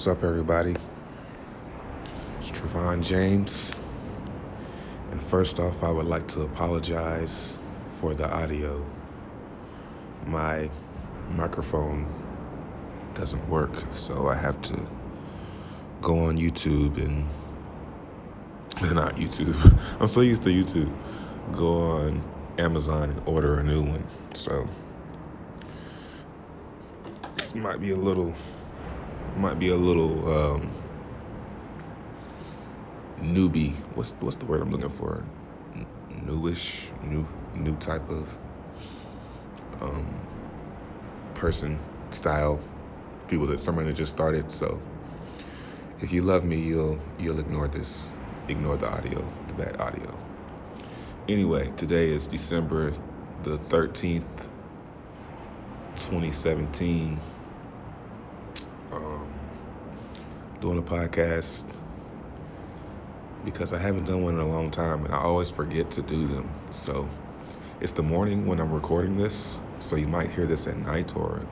What's 0.00 0.08
up, 0.08 0.24
everybody? 0.24 0.76
It's 2.38 2.50
Trevon 2.50 3.02
James. 3.02 3.76
And 5.10 5.22
first 5.22 5.60
off, 5.60 5.84
I 5.84 5.90
would 5.90 6.06
like 6.06 6.26
to 6.28 6.40
apologize 6.40 7.58
for 8.00 8.14
the 8.14 8.26
audio. 8.32 8.82
My 10.24 10.70
microphone 11.28 12.06
doesn't 13.12 13.46
work, 13.50 13.74
so 13.92 14.28
I 14.28 14.36
have 14.36 14.62
to 14.62 14.90
go 16.00 16.20
on 16.20 16.38
YouTube 16.38 16.96
and 16.96 17.28
not 18.94 19.16
YouTube. 19.16 19.54
I'm 20.00 20.08
so 20.08 20.22
used 20.22 20.44
to 20.44 20.48
YouTube. 20.48 20.90
Go 21.52 21.74
on 21.76 22.22
Amazon 22.56 23.10
and 23.10 23.28
order 23.28 23.58
a 23.58 23.62
new 23.62 23.82
one. 23.82 24.06
So 24.32 24.66
this 27.34 27.54
might 27.54 27.82
be 27.82 27.90
a 27.90 27.96
little 27.96 28.34
might 29.36 29.58
be 29.58 29.68
a 29.68 29.76
little 29.76 30.32
um, 30.32 30.70
newbie. 33.18 33.74
What's 33.94 34.12
what's 34.20 34.36
the 34.36 34.46
word 34.46 34.62
I'm 34.62 34.70
looking 34.70 34.90
for? 34.90 35.22
Newish, 36.26 36.88
new 37.02 37.26
new 37.54 37.76
type 37.76 38.08
of 38.10 38.38
um, 39.80 40.06
person, 41.34 41.78
style, 42.10 42.60
people 43.28 43.46
that 43.46 43.60
someone 43.60 43.86
that 43.86 43.94
just 43.94 44.10
started. 44.10 44.50
So 44.52 44.80
if 46.00 46.12
you 46.12 46.22
love 46.22 46.44
me, 46.44 46.56
you'll 46.56 46.98
you'll 47.18 47.40
ignore 47.40 47.68
this, 47.68 48.08
ignore 48.48 48.76
the 48.76 48.88
audio, 48.90 49.24
the 49.48 49.54
bad 49.54 49.80
audio. 49.80 50.18
Anyway, 51.28 51.70
today 51.76 52.10
is 52.10 52.26
December 52.26 52.92
the 53.44 53.58
13th, 53.58 54.22
2017. 55.96 57.18
Um, 58.92 59.32
doing 60.60 60.78
a 60.78 60.82
podcast 60.82 61.64
because 63.44 63.72
I 63.72 63.78
haven't 63.78 64.04
done 64.04 64.22
one 64.22 64.34
in 64.34 64.40
a 64.40 64.46
long 64.46 64.70
time 64.70 65.04
and 65.04 65.14
I 65.14 65.18
always 65.18 65.50
forget 65.50 65.90
to 65.92 66.02
do 66.02 66.26
them. 66.28 66.54
So 66.70 67.08
it's 67.80 67.92
the 67.92 68.02
morning 68.02 68.46
when 68.46 68.60
I'm 68.60 68.70
recording 68.70 69.16
this, 69.16 69.58
so 69.78 69.96
you 69.96 70.06
might 70.06 70.30
hear 70.30 70.46
this 70.46 70.66
at 70.66 70.76
night 70.76 71.16
or 71.16 71.46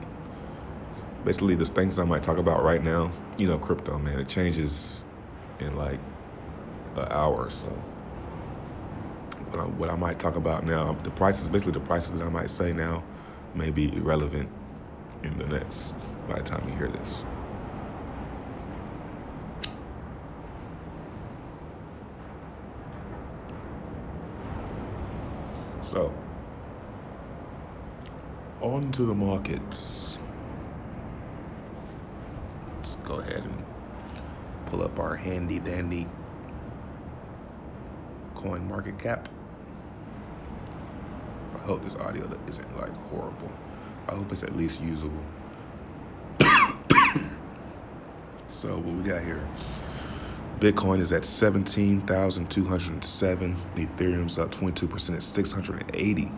basically 1.23 1.55
the 1.55 1.65
things 1.65 1.97
I 1.97 2.03
might 2.03 2.21
talk 2.21 2.37
about 2.37 2.63
right 2.63 2.83
now. 2.83 3.11
You 3.37 3.47
know, 3.47 3.57
crypto, 3.57 3.97
man, 3.97 4.19
it 4.19 4.27
changes 4.27 5.03
in 5.59 5.75
like 5.75 5.99
an 6.95 7.07
hour 7.09 7.45
or 7.45 7.49
so. 7.49 7.83
What 9.49 9.59
I, 9.59 9.65
what 9.65 9.89
I 9.89 9.95
might 9.95 10.19
talk 10.19 10.35
about 10.35 10.63
now, 10.63 10.93
the 11.01 11.09
prices, 11.09 11.49
basically 11.49 11.73
the 11.73 11.79
prices 11.79 12.11
that 12.11 12.23
I 12.23 12.29
might 12.29 12.51
say 12.51 12.73
now, 12.73 13.03
may 13.55 13.71
be 13.71 13.95
irrelevant 13.95 14.51
in 15.23 15.39
the 15.39 15.47
next 15.47 16.11
by 16.27 16.35
the 16.35 16.43
time 16.43 16.69
you 16.69 16.75
hear 16.75 16.89
this. 16.89 17.25
So, 25.89 26.13
on 28.61 28.91
to 28.91 29.05
the 29.05 29.15
markets. 29.15 30.19
Let's 32.77 32.95
go 32.97 33.15
ahead 33.15 33.43
and 33.43 33.65
pull 34.67 34.83
up 34.83 34.99
our 34.99 35.15
handy 35.15 35.57
dandy 35.57 36.07
coin 38.35 38.69
market 38.69 38.99
cap. 38.99 39.27
I 41.55 41.57
hope 41.57 41.83
this 41.83 41.95
audio 41.95 42.29
isn't 42.47 42.77
like 42.77 42.93
horrible. 43.09 43.51
I 44.07 44.13
hope 44.13 44.31
it's 44.31 44.43
at 44.43 44.55
least 44.55 44.79
usable. 44.81 45.23
so, 48.47 48.77
what 48.77 48.95
we 48.95 49.01
got 49.01 49.23
here? 49.23 49.43
Bitcoin 50.59 50.99
is 50.99 51.11
at 51.13 51.25
17,207. 51.25 53.57
Ethereum's 53.75 54.37
up 54.37 54.51
22% 54.51 55.15
at 55.15 55.23
680. 55.23 56.31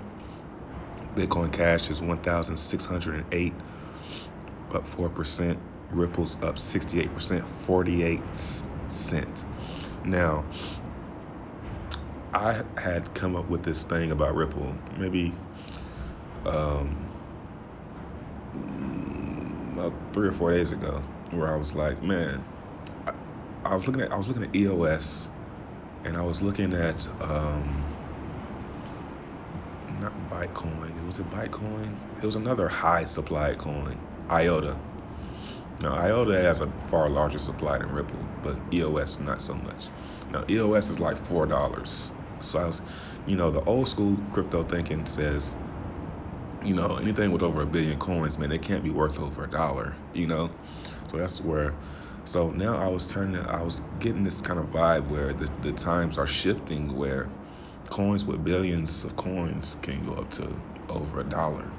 Bitcoin 1.16 1.52
Cash 1.52 1.90
is 1.90 2.02
1,608, 2.02 3.54
up 4.74 4.88
4%. 4.88 5.58
Ripple's 5.90 6.36
up 6.44 6.56
68%, 6.58 7.46
48 7.66 8.36
cent. 8.90 9.46
Now, 10.04 10.46
I 12.34 12.64
had 12.78 13.14
come 13.14 13.36
up 13.36 13.50
with 13.50 13.64
this 13.64 13.84
thing 13.84 14.12
about 14.12 14.36
Ripple 14.36 14.76
maybe 14.96 15.36
um, 16.46 17.10
about 19.74 19.94
three 20.14 20.28
or 20.28 20.32
four 20.32 20.52
days 20.52 20.72
ago, 20.72 21.04
where 21.32 21.54
I 21.54 21.58
was 21.58 21.76
like, 21.76 22.02
man, 22.02 22.46
I, 23.66 23.74
was 23.76 23.88
looking 23.88 24.02
at 24.02 24.12
I 24.12 24.18
was 24.18 24.28
looking 24.28 24.44
at 24.44 24.56
EOS, 24.56 25.30
and 26.06 26.18
I 26.18 26.24
was 26.24 26.42
looking 26.42 26.74
at 26.74 27.08
um, 27.22 27.88
not 29.90 30.14
Bitcoin. 30.30 30.98
It 30.98 31.04
was 31.04 31.20
a 31.20 31.24
Bitcoin. 31.24 31.98
It 32.22 32.26
was 32.26 32.36
another 32.36 32.68
high 32.68 33.04
supply 33.04 33.56
coin, 33.56 34.04
IOTA. 34.30 34.80
Now 35.82 35.94
IOTA 35.96 36.42
has 36.42 36.60
a 36.62 36.72
far 36.88 37.10
larger 37.10 37.40
supply 37.40 37.78
than 37.78 37.92
Ripple, 37.92 38.28
but 38.42 38.60
EOS 38.74 39.20
not 39.20 39.42
so 39.42 39.54
much. 39.56 39.90
Now 40.30 40.44
EOS 40.50 40.90
is 40.90 41.00
like 41.00 41.18
four 41.26 41.46
dollars. 41.48 42.12
So 42.42 42.60
I 42.60 42.66
was, 42.66 42.82
you 43.26 43.38
know, 43.38 43.52
the 43.52 43.62
old 43.62 43.88
school 43.88 44.18
crypto 44.32 44.64
thinking 44.64 45.06
says, 45.06 45.56
you 46.64 46.74
know, 46.74 46.96
anything 46.98 47.32
with 47.32 47.44
over 47.44 47.62
a 47.62 47.68
billion 47.68 48.00
coins, 48.00 48.38
man, 48.40 48.52
it 48.52 48.64
can't 48.64 48.84
be 48.84 48.90
worth 48.90 49.20
over 49.20 49.44
a 49.44 49.50
dollar, 49.50 49.96
you 50.14 50.28
know. 50.28 50.52
So 51.08 51.18
that's 51.18 51.42
where. 51.42 51.76
So 52.26 52.52
now 52.52 52.78
I 52.78 52.88
was 52.88 53.08
turning, 53.08 53.46
I 53.46 53.62
was 53.64 53.82
getting 54.00 54.24
this 54.24 54.42
kind 54.42 54.60
of 54.60 54.68
vibe 54.68 55.08
where 55.08 55.34
the, 55.34 55.48
the 55.60 55.72
times 55.74 56.18
are 56.18 56.28
shifting, 56.28 56.96
where 56.96 57.30
coins 57.90 58.26
with 58.26 58.44
billions 58.44 59.04
of 59.04 59.16
coins 59.16 59.76
can 59.82 60.06
go 60.06 60.14
up 60.14 60.30
to 60.32 60.62
over 60.90 61.20
a 61.20 61.24
dollar, 61.24 61.74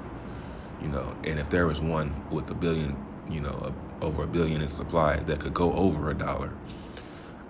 you 0.79 0.89
know. 0.89 1.15
And 1.23 1.39
if 1.39 1.49
there 1.49 1.67
was 1.67 1.81
one 1.81 2.23
with 2.29 2.49
a 2.51 2.55
billion, 2.55 3.05
you 3.27 3.41
know, 3.41 3.73
a, 4.01 4.05
over 4.05 4.23
a 4.23 4.27
billion 4.27 4.61
in 4.61 4.67
supply 4.69 5.17
that 5.17 5.39
could 5.39 5.53
go 5.53 5.73
over 5.73 6.09
a 6.11 6.15
dollar, 6.15 6.53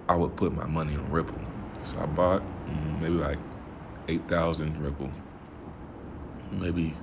I 0.08 0.16
would 0.16 0.36
put 0.38 0.54
my 0.54 0.66
money 0.66 0.96
on 0.96 1.12
Ripple. 1.12 1.42
So 1.82 2.00
I 2.02 2.06
bought 2.06 2.44
mm, 2.66 3.00
maybe 3.00 3.16
like 3.16 3.40
8,000 4.08 4.78
Ripple, 4.78 5.12
maybe 6.52 6.98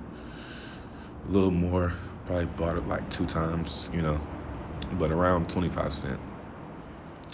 a 1.25 1.31
little 1.31 1.51
more. 1.51 1.93
Probably 2.25 2.45
bought 2.45 2.77
it 2.77 2.87
like 2.87 3.09
two 3.09 3.25
times, 3.25 3.89
you 3.91 4.01
know, 4.01 4.21
but 4.93 5.11
around 5.11 5.49
25 5.49 5.93
cent. 5.93 6.21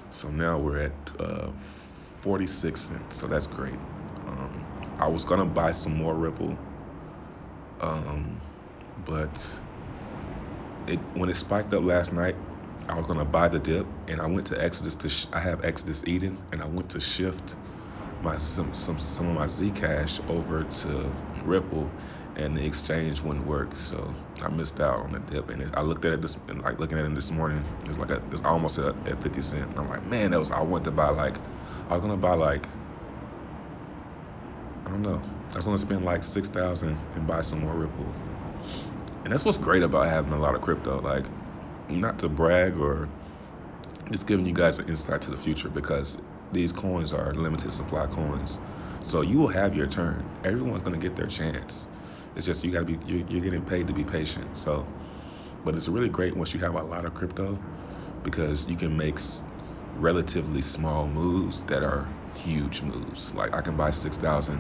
So 0.09 0.29
now 0.29 0.59
we're 0.59 0.79
at 0.79 0.93
uh, 1.19 1.51
46 2.21 2.81
cents. 2.81 3.17
So 3.17 3.27
that's 3.27 3.47
great. 3.47 3.79
Um, 4.27 4.67
I 4.99 5.07
was 5.07 5.25
gonna 5.25 5.45
buy 5.45 5.71
some 5.71 5.95
more 5.95 6.15
Ripple, 6.15 6.57
um, 7.81 8.41
but 8.97 9.59
it 10.87 11.01
when 11.15 11.29
it 11.29 11.35
spiked 11.35 11.73
up 11.73 11.83
last 11.83 12.13
night, 12.13 12.37
I 12.89 12.95
was 12.97 13.05
gonna 13.07 13.25
buy 13.25 13.47
the 13.49 13.59
dip, 13.59 13.93
and 14.07 14.21
I 14.21 14.27
went 14.27 14.47
to 14.47 14.63
Exodus 14.63 14.95
to 14.97 15.09
sh- 15.09 15.27
I 15.33 15.39
have 15.39 15.63
Exodus 15.65 16.03
Eden, 16.07 16.43
and 16.51 16.61
I 16.61 16.67
went 16.67 16.89
to 16.91 16.99
shift 16.99 17.57
my 18.21 18.35
some 18.37 18.73
some 18.73 18.99
some 18.99 19.27
of 19.29 19.35
my 19.35 19.47
Zcash 19.47 20.19
over 20.29 20.63
to 20.63 21.15
Ripple, 21.43 21.95
and 22.37 22.55
the 22.55 22.63
exchange 22.63 23.21
wouldn't 23.21 23.45
work, 23.45 23.75
so 23.75 24.13
I 24.43 24.49
missed 24.49 24.79
out 24.79 24.99
on 24.99 25.11
the 25.11 25.19
dip. 25.19 25.49
And 25.49 25.63
it, 25.63 25.69
I 25.75 25.81
looked 25.81 26.05
at 26.05 26.13
it 26.13 26.21
this 26.21 26.37
and 26.47 26.61
like 26.61 26.79
looking 26.79 26.99
at 26.99 27.05
it 27.05 27.15
this 27.15 27.31
morning, 27.31 27.63
it's 27.85 27.97
like 27.97 28.11
it's 28.11 28.41
almost 28.43 28.77
at, 28.77 28.95
at 29.07 29.21
50 29.21 29.41
cent. 29.41 29.73
I'm 29.75 29.89
like, 29.89 30.05
man, 30.05 30.31
that 30.31 30.39
was 30.39 30.51
I 30.51 30.61
wanted 30.61 30.85
to 30.85 30.91
buy 30.91 31.09
like 31.09 31.37
I 31.89 31.95
was 31.97 32.01
gonna 32.01 32.15
buy 32.15 32.35
like 32.35 32.67
I 34.85 34.91
don't 34.91 35.01
know, 35.01 35.21
I 35.51 35.55
was 35.55 35.65
gonna 35.65 35.79
spend 35.79 36.05
like 36.05 36.23
six 36.23 36.47
thousand 36.47 36.95
and 37.15 37.25
buy 37.25 37.41
some 37.41 37.61
more 37.61 37.73
Ripple. 37.73 38.13
And 39.23 39.33
that's 39.33 39.43
what's 39.43 39.57
great 39.57 39.81
about 39.81 40.05
having 40.05 40.31
a 40.31 40.39
lot 40.39 40.53
of 40.53 40.61
crypto, 40.61 41.01
like 41.01 41.25
not 41.89 42.19
to 42.19 42.29
brag 42.29 42.77
or 42.77 43.09
just 44.11 44.27
giving 44.27 44.45
you 44.45 44.53
guys 44.53 44.77
an 44.77 44.87
insight 44.87 45.21
to 45.21 45.31
the 45.31 45.37
future 45.37 45.69
because 45.69 46.17
these 46.53 46.71
coins 46.71 47.11
are 47.13 47.33
limited 47.33 47.73
supply 47.73 48.05
coins. 48.05 48.59
So 49.01 49.21
you 49.21 49.39
will 49.39 49.47
have 49.47 49.75
your 49.75 49.87
turn. 49.87 50.23
Everyone's 50.43 50.81
to 50.83 50.97
get 50.97 51.15
their 51.15 51.27
chance. 51.27 51.87
It's 52.37 52.45
just 52.45 52.63
you 52.63 52.71
got 52.71 52.85
to 52.85 52.85
be 52.85 52.99
you're, 53.11 53.27
you're, 53.27 53.41
getting 53.41 53.63
paid 53.63 53.87
to 53.87 53.93
be 53.93 54.03
patient. 54.03 54.55
So, 54.55 54.85
but 55.65 55.73
it's 55.73 55.87
really 55.87 56.07
great 56.07 56.37
once 56.37 56.53
you 56.53 56.59
have 56.59 56.75
a 56.75 56.83
lot 56.83 57.03
of 57.03 57.15
crypto 57.15 57.57
because 58.23 58.67
you 58.67 58.75
can 58.75 58.95
make 58.95 59.19
relatively 59.95 60.61
small 60.61 61.07
moves 61.07 61.63
that 61.63 61.81
are 61.81 62.07
huge 62.35 62.83
moves. 62.83 63.33
Like 63.33 63.55
I 63.55 63.61
can 63.61 63.75
buy 63.75 63.89
six 63.89 64.17
thousand, 64.17 64.59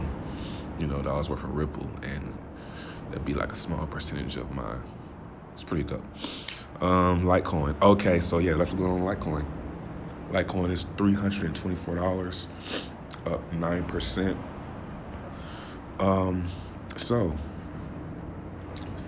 you 0.79 0.87
know, 0.87 1.03
dollars 1.03 1.29
worth 1.29 1.43
of 1.43 1.51
Ripple, 1.51 1.87
and 2.01 2.35
that'd 3.09 3.25
be 3.25 3.35
like 3.35 3.51
a 3.51 3.55
small 3.55 3.85
percentage 3.85 4.37
of 4.37 4.51
my. 4.55 4.75
It's 5.53 5.63
pretty 5.63 5.83
dope. 5.83 6.03
Um, 6.81 7.25
Litecoin. 7.25 7.79
Okay, 7.79 8.19
so 8.21 8.39
yeah, 8.39 8.55
let's 8.55 8.73
go 8.73 8.85
on 8.85 9.01
Litecoin. 9.01 9.45
Litecoin 10.31 10.71
is 10.71 10.85
three 10.97 11.13
hundred 11.13 11.45
and 11.45 11.55
twenty-four 11.55 11.95
dollars, 11.95 12.47
up 13.27 13.53
nine 13.53 13.83
percent. 13.85 14.35
Um, 15.99 16.47
so 16.95 17.33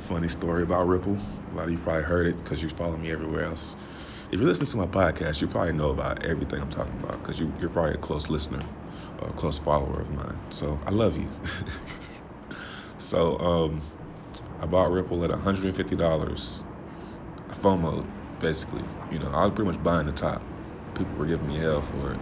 funny 0.10 0.28
story 0.30 0.64
about 0.64 0.88
Ripple. 0.88 1.20
A 1.52 1.56
lot 1.56 1.66
of 1.66 1.72
you 1.72 1.80
probably 1.80 2.04
heard 2.04 2.28
it 2.28 2.38
because 2.44 2.64
you 2.64 2.70
follow 2.70 2.98
me 2.98 3.12
everywhere 3.12 3.46
else. 3.46 3.78
if 4.32 4.40
you 4.40 4.46
listen 4.48 4.68
to 4.68 4.78
my 4.78 4.88
podcast, 4.88 5.42
you 5.42 5.48
probably 5.48 5.74
know 5.74 5.92
about 5.92 6.24
everything 6.26 6.62
I'm 6.62 6.70
talking 6.70 7.00
about 7.00 7.22
because 7.24 7.40
you, 7.40 7.54
you're 7.60 7.70
probably 7.70 7.94
a 7.96 7.98
close 7.98 8.30
listener 8.30 8.62
or 9.20 9.30
a 9.30 9.34
close 9.34 9.60
follower 9.60 10.02
of 10.02 10.10
mine. 10.12 10.40
So 10.52 10.82
I 10.88 10.92
love 10.92 11.18
you. 11.18 11.32
so 12.98 13.38
um, 13.40 13.84
I 14.60 14.66
bought 14.68 14.92
Ripple 14.92 15.24
at 15.24 15.32
$150. 15.32 16.64
FOMO, 17.52 18.10
basically. 18.40 18.90
You 19.10 19.20
know, 19.20 19.30
I 19.32 19.46
was 19.46 19.54
pretty 19.56 19.72
much 19.72 19.84
buying 19.84 20.08
the 20.08 20.14
top. 20.14 20.52
People 20.96 21.18
were 21.18 21.26
giving 21.28 21.48
me 21.48 21.58
hell 21.58 21.82
for 21.82 22.14
it. 22.14 22.22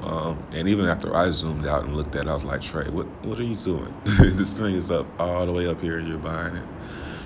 Um, 0.00 0.46
and 0.52 0.68
even 0.68 0.86
after 0.86 1.14
I 1.16 1.30
zoomed 1.30 1.66
out 1.66 1.84
and 1.84 1.96
looked 1.96 2.14
at 2.14 2.26
it, 2.26 2.30
I 2.30 2.34
was 2.34 2.44
like, 2.44 2.60
Trey, 2.62 2.88
what 2.88 3.08
what 3.24 3.38
are 3.38 3.44
you 3.44 3.56
doing? 3.56 3.96
this 4.04 4.52
thing 4.52 4.74
is 4.74 4.90
up 4.90 5.20
all 5.20 5.46
the 5.46 5.52
way 5.52 5.66
up 5.66 5.80
here 5.80 5.98
and 5.98 6.06
you're 6.06 6.18
buying 6.18 6.54
it. 6.54 6.68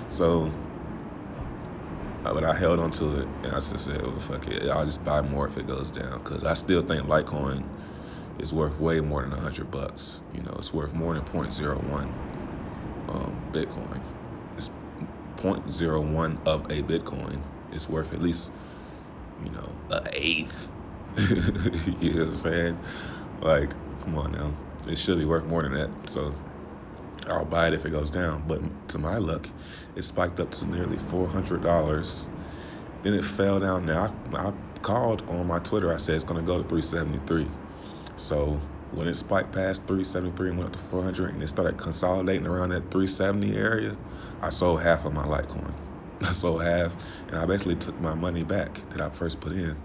So 0.09 0.53
but 2.23 2.43
I 2.45 2.53
held 2.53 2.79
on 2.79 2.91
to 2.91 3.19
it 3.19 3.29
and 3.43 3.53
I 3.53 3.59
just 3.59 3.85
said, 3.85 4.01
well, 4.01 4.19
fuck 4.19 4.47
it. 4.47 4.69
I'll 4.69 4.85
just 4.85 5.03
buy 5.03 5.21
more 5.21 5.47
if 5.47 5.57
it 5.57 5.67
goes 5.67 5.91
down 5.91 6.19
because 6.19 6.43
I 6.43 6.53
still 6.53 6.81
think 6.81 7.05
Litecoin 7.05 7.65
is 8.39 8.53
worth 8.53 8.79
way 8.79 9.01
more 9.01 9.21
than 9.21 9.31
100 9.31 9.69
bucks. 9.69 10.21
You 10.31 10.41
know, 10.41 10.55
it's 10.57 10.73
worth 10.73 10.93
more 10.93 11.13
than 11.15 11.23
0.01 11.23 12.13
um, 13.09 13.43
Bitcoin. 13.51 14.01
It's 14.57 14.71
0.01 15.37 16.39
of 16.45 16.65
a 16.71 16.81
Bitcoin. 16.83 17.43
It's 17.71 17.89
worth 17.89 18.13
at 18.13 18.21
least, 18.21 18.53
you 19.37 19.49
know, 19.51 19.75
an 19.89 20.07
eighth. 20.13 20.69
you 21.17 22.13
know 22.13 22.19
what 22.19 22.27
I'm 22.27 22.33
saying? 22.33 22.77
Like, 23.41 23.75
come 24.01 24.17
on 24.17 24.31
now. 24.31 24.51
It 24.87 24.97
should 24.97 25.19
be 25.19 25.25
worth 25.25 25.45
more 25.45 25.63
than 25.63 25.73
that. 25.73 25.91
So 26.09 26.33
I'll 27.27 27.45
buy 27.45 27.67
it 27.67 27.73
if 27.73 27.85
it 27.85 27.91
goes 27.91 28.09
down. 28.09 28.43
But 28.47 28.61
to 28.89 28.97
my 28.97 29.17
luck, 29.17 29.47
it 29.95 30.03
spiked 30.03 30.39
up 30.39 30.51
to 30.51 30.65
nearly 30.65 30.97
$400. 30.97 32.25
Then 33.03 33.13
it 33.13 33.23
fell 33.23 33.59
down. 33.59 33.85
Now, 33.85 34.15
I, 34.33 34.47
I 34.47 34.53
called 34.81 35.29
on 35.29 35.47
my 35.47 35.59
Twitter. 35.59 35.93
I 35.93 35.97
said 35.97 36.15
it's 36.15 36.23
going 36.23 36.39
to 36.39 36.45
go 36.45 36.61
to 36.61 36.67
373. 36.67 37.51
So 38.15 38.59
when 38.91 39.07
it 39.07 39.15
spiked 39.15 39.51
past 39.51 39.81
373 39.87 40.49
and 40.49 40.57
went 40.57 40.75
up 40.75 40.81
to 40.81 40.85
400 40.89 41.33
and 41.33 41.43
it 41.43 41.47
started 41.47 41.77
consolidating 41.77 42.47
around 42.47 42.69
that 42.69 42.91
370 42.91 43.55
area, 43.55 43.95
I 44.41 44.49
sold 44.49 44.81
half 44.81 45.05
of 45.05 45.13
my 45.13 45.25
Litecoin. 45.25 45.73
I 46.21 46.31
sold 46.31 46.63
half, 46.63 46.95
and 47.29 47.39
I 47.39 47.45
basically 47.45 47.75
took 47.75 47.99
my 47.99 48.13
money 48.13 48.43
back 48.43 48.81
that 48.89 49.01
I 49.01 49.09
first 49.09 49.41
put 49.41 49.53
in. 49.53 49.75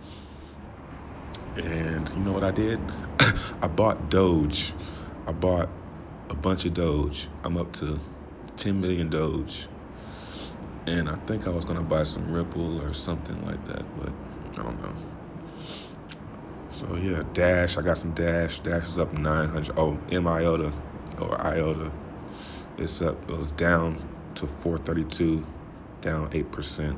And 1.59 2.09
you 2.15 2.23
know 2.23 2.33
what 2.33 2.45
I 2.45 2.53
did? 2.53 2.93
I 3.63 3.69
bought 3.69 4.11
Doge. 4.11 4.75
I 5.27 5.33
bought 5.33 5.69
a 6.31 6.37
bunch 6.37 6.65
of 6.65 6.75
Doge. 6.75 7.29
I'm 7.45 7.57
up 7.57 7.73
to 7.75 8.01
10 8.57 8.81
million 8.81 9.11
Doge. 9.11 9.69
And 10.87 11.09
I 11.09 11.17
think 11.27 11.47
I 11.47 11.51
was 11.51 11.65
going 11.65 11.79
to 11.79 11.85
buy 11.85 12.05
some 12.05 12.31
Ripple 12.31 12.81
or 12.81 12.95
something 12.95 13.45
like 13.45 13.65
that, 13.65 13.85
but 13.97 14.13
I 14.57 14.63
don't 14.63 14.81
know. 14.83 14.95
So 16.71 16.97
yeah, 16.97 17.25
Dash. 17.33 17.77
I 17.77 17.83
got 17.83 17.99
some 17.99 18.13
Dash. 18.13 18.61
Dash 18.61 18.87
is 18.87 18.99
up 18.99 19.13
900. 19.13 19.73
Oh, 19.77 20.01
M 20.11 20.29
IOTA 20.29 20.73
or 21.21 21.47
IOTA. 21.47 21.93
It's 22.79 23.03
up. 23.03 23.29
It 23.29 23.37
was 23.37 23.51
down 23.51 24.01
to 24.37 24.47
432, 24.47 25.45
down 26.03 26.29
eight 26.33 26.53
percent. 26.53 26.97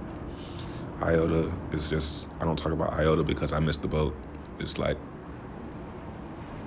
IOTA 1.01 1.51
is 1.73 1.89
just. 1.89 2.29
I 2.41 2.45
don't 2.45 2.59
talk 2.59 2.73
about 2.73 2.93
IOTA 2.93 3.25
because 3.25 3.53
I 3.53 3.59
missed 3.61 3.83
the 3.83 3.89
boat. 3.89 4.30
It's 4.61 4.79
like, 4.79 5.03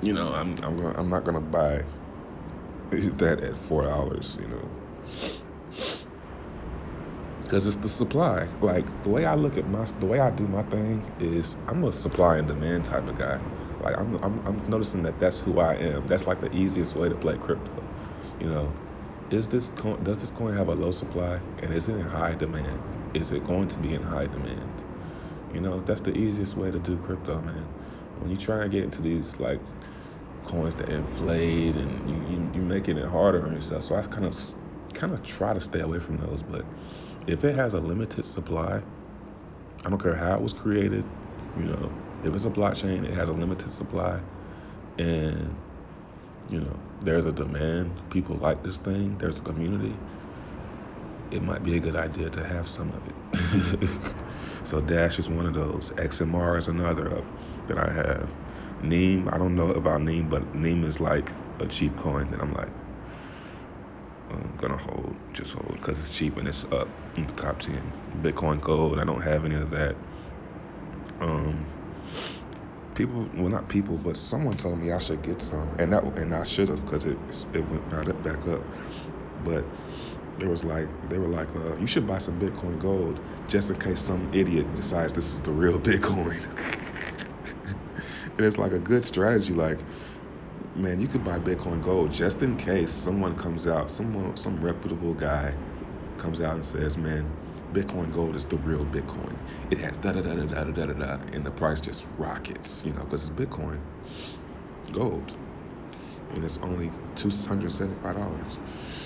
you 0.01 0.13
know, 0.13 0.33
I'm 0.33 0.57
I'm 0.63 0.77
gonna, 0.77 0.93
I'm 0.97 1.09
not 1.09 1.25
gonna 1.25 1.41
buy 1.41 1.85
that 2.91 3.41
at 3.41 3.57
four 3.57 3.83
dollars. 3.85 4.37
You 4.41 4.47
know, 4.49 4.71
because 7.43 7.65
it's 7.67 7.77
the 7.77 7.89
supply. 7.89 8.49
Like 8.61 9.01
the 9.03 9.09
way 9.09 9.25
I 9.25 9.35
look 9.35 9.57
at 9.57 9.67
my, 9.67 9.87
the 9.99 10.05
way 10.07 10.19
I 10.19 10.31
do 10.31 10.47
my 10.47 10.63
thing 10.63 11.09
is 11.19 11.57
I'm 11.67 11.83
a 11.83 11.93
supply 11.93 12.37
and 12.37 12.47
demand 12.47 12.85
type 12.85 13.07
of 13.09 13.15
guy. 13.15 13.41
Like 13.81 13.97
I'm, 13.99 14.15
I'm, 14.23 14.41
I'm 14.45 14.63
noticing 14.67 15.03
that 15.03 15.19
that's 15.19 15.39
who 15.39 15.59
I 15.59 15.75
am. 15.75 16.07
That's 16.07 16.27
like 16.27 16.39
the 16.41 16.55
easiest 16.55 16.95
way 16.95 17.09
to 17.09 17.17
play 17.17 17.37
crypto. 17.37 17.91
You 18.39 18.49
know, 18.49 18.75
is 19.31 19.49
this 19.49 19.69
coin, 19.69 20.03
does 20.03 20.19
this 20.19 20.31
coin 20.31 20.55
have 20.57 20.69
a 20.69 20.75
low 20.75 20.91
supply 20.91 21.41
and 21.59 21.73
is 21.73 21.89
it 21.89 21.97
in 21.97 22.07
high 22.07 22.35
demand? 22.35 22.83
Is 23.13 23.31
it 23.31 23.43
going 23.43 23.69
to 23.69 23.79
be 23.79 23.93
in 23.93 24.03
high 24.03 24.27
demand? 24.27 24.83
You 25.53 25.61
know, 25.61 25.81
that's 25.81 26.01
the 26.01 26.17
easiest 26.17 26.57
way 26.57 26.71
to 26.71 26.79
do 26.79 26.97
crypto, 26.99 27.41
man. 27.41 27.69
When 28.15 28.31
you 28.31 28.37
try 28.37 28.63
and 28.63 28.71
get 28.71 28.83
into 28.83 29.01
these 29.01 29.39
like 29.39 29.67
coins 30.43 30.75
that 30.75 30.89
inflate 30.89 31.77
and 31.77 32.09
you, 32.09 32.17
you 32.19 32.51
you're 32.53 32.65
making 32.65 32.97
it 32.97 33.07
harder 33.07 33.45
and 33.45 33.63
stuff. 33.63 33.83
So 33.83 33.95
I 33.95 34.03
kind 34.03 34.25
of 34.27 34.37
kind 34.93 35.13
of 35.13 35.23
try 35.23 35.53
to 35.53 35.61
stay 35.61 35.81
away 35.81 35.99
from 35.99 36.17
those, 36.17 36.43
but 36.43 36.67
if 37.27 37.43
it 37.45 37.55
has 37.55 37.73
a 37.73 37.79
limited 37.79 38.25
supply, 38.25 38.83
I 39.85 39.89
don't 39.89 40.01
care 40.01 40.15
how 40.15 40.35
it 40.35 40.41
was 40.41 40.53
created, 40.53 41.11
you 41.55 41.65
know, 41.65 41.97
if 42.23 42.33
it's 42.35 42.45
a 42.45 42.49
blockchain, 42.51 43.05
it 43.05 43.13
has 43.13 43.29
a 43.29 43.33
limited 43.33 43.71
supply, 43.71 44.21
and 44.97 45.61
you 46.49 46.59
know, 46.61 46.79
there's 47.01 47.25
a 47.25 47.31
demand, 47.33 48.01
people 48.09 48.37
like 48.37 48.63
this 48.63 48.77
thing, 48.77 49.17
there's 49.17 49.39
a 49.39 49.43
community, 49.43 50.01
it 51.33 51.41
might 51.41 51.63
be 51.63 51.75
a 51.75 51.79
good 51.79 51.95
idea 51.95 52.29
to 52.29 52.43
have 52.45 52.67
some 52.67 52.91
of 52.91 53.05
it. 53.07 53.89
so 54.63 54.79
Dash 54.81 55.17
is 55.17 55.29
one 55.29 55.47
of 55.47 55.53
those. 55.55 55.91
XMR 55.97 56.57
is 56.59 56.67
another 56.67 57.17
up 57.17 57.25
that 57.67 57.79
I 57.79 57.91
have. 57.91 58.29
Neem, 58.81 59.27
I 59.33 59.37
don't 59.37 59.55
know 59.55 59.71
about 59.71 60.01
Neem, 60.01 60.29
but 60.29 60.53
Neem 60.53 60.83
is 60.83 60.99
like 60.99 61.33
a 61.59 61.65
cheap 61.65 61.97
coin 61.97 62.29
that 62.31 62.41
I'm 62.41 62.53
like, 62.53 62.71
I'm 64.29 64.53
gonna 64.57 64.77
hold, 64.77 65.17
just 65.33 65.53
hold, 65.53 65.73
because 65.73 65.99
it's 65.99 66.09
cheap 66.09 66.37
and 66.37 66.47
it's 66.47 66.65
up 66.71 66.89
in 67.15 67.27
the 67.27 67.33
top 67.33 67.59
10. 67.59 67.93
Bitcoin 68.21 68.61
Gold, 68.61 68.99
I 68.99 69.03
don't 69.03 69.21
have 69.21 69.45
any 69.45 69.55
of 69.55 69.71
that. 69.71 69.97
Um, 71.19 71.67
people, 72.93 73.27
well, 73.33 73.49
not 73.49 73.69
people, 73.69 73.97
but 73.97 74.17
someone 74.17 74.57
told 74.57 74.77
me 74.79 74.91
I 74.91 74.99
should 74.99 75.21
get 75.23 75.41
some, 75.41 75.75
and 75.79 75.93
that, 75.93 76.03
and 76.17 76.35
I 76.35 76.43
should 76.43 76.69
have, 76.69 76.85
because 76.85 77.05
it 77.05 77.19
it 77.53 77.67
went 77.67 77.89
back 78.21 78.47
up. 78.47 78.61
But 79.43 79.65
there 80.37 80.49
was 80.49 80.63
like, 80.65 80.89
they 81.03 81.19
were 81.19 81.29
like, 81.29 81.55
uh, 81.55 81.75
you 81.77 81.87
should 81.87 82.07
buy 82.07 82.19
some 82.19 82.39
Bitcoin 82.39 82.79
Gold 82.79 83.21
just 83.47 83.69
in 83.69 83.77
case 83.77 84.01
some 84.01 84.29
idiot 84.33 84.75
decides 84.75 85.13
this 85.13 85.33
is 85.33 85.41
the 85.41 85.53
real 85.53 85.79
Bitcoin. 85.81 86.41
and 88.37 88.47
it's 88.47 88.57
like 88.59 88.73
a 88.73 88.79
good 88.79 89.05
strategy, 89.05 89.53
like 89.53 89.85
man, 90.75 90.99
you 90.99 91.07
could 91.07 91.23
buy 91.23 91.39
Bitcoin 91.39 91.81
Gold 91.81 92.11
just 92.11 92.43
in 92.43 92.57
case 92.57 92.93
someone 92.93 93.35
comes 93.35 93.67
out, 93.67 93.91
someone, 93.91 94.37
some 94.37 94.61
reputable 94.61 95.13
guy 95.15 95.57
comes 96.17 96.41
out 96.41 96.55
and 96.55 96.65
says, 96.65 96.97
man, 96.97 97.35
Bitcoin 97.73 98.11
Gold 98.11 98.35
is 98.35 98.45
the 98.45 98.57
real 98.57 98.85
Bitcoin. 98.85 99.39
It 99.69 99.79
has 99.79 99.97
da 99.97 100.13
da 100.13 100.21
da 100.21 100.35
da 100.35 100.45
da 100.45 100.63
da 100.65 100.85
da 100.87 100.93
da, 100.93 101.19
and 101.33 101.45
the 101.45 101.51
price 101.51 101.81
just 101.81 102.05
rockets, 102.17 102.83
you 102.85 102.93
know, 102.93 103.01
because 103.01 103.27
it's 103.29 103.35
Bitcoin 103.35 103.81
Gold, 104.91 105.37
and 106.31 106.43
it's 106.43 106.59
only 106.63 106.93
two 107.15 107.31
hundred 107.47 107.71
seventy-five 107.71 108.15
dollars. 108.15 108.59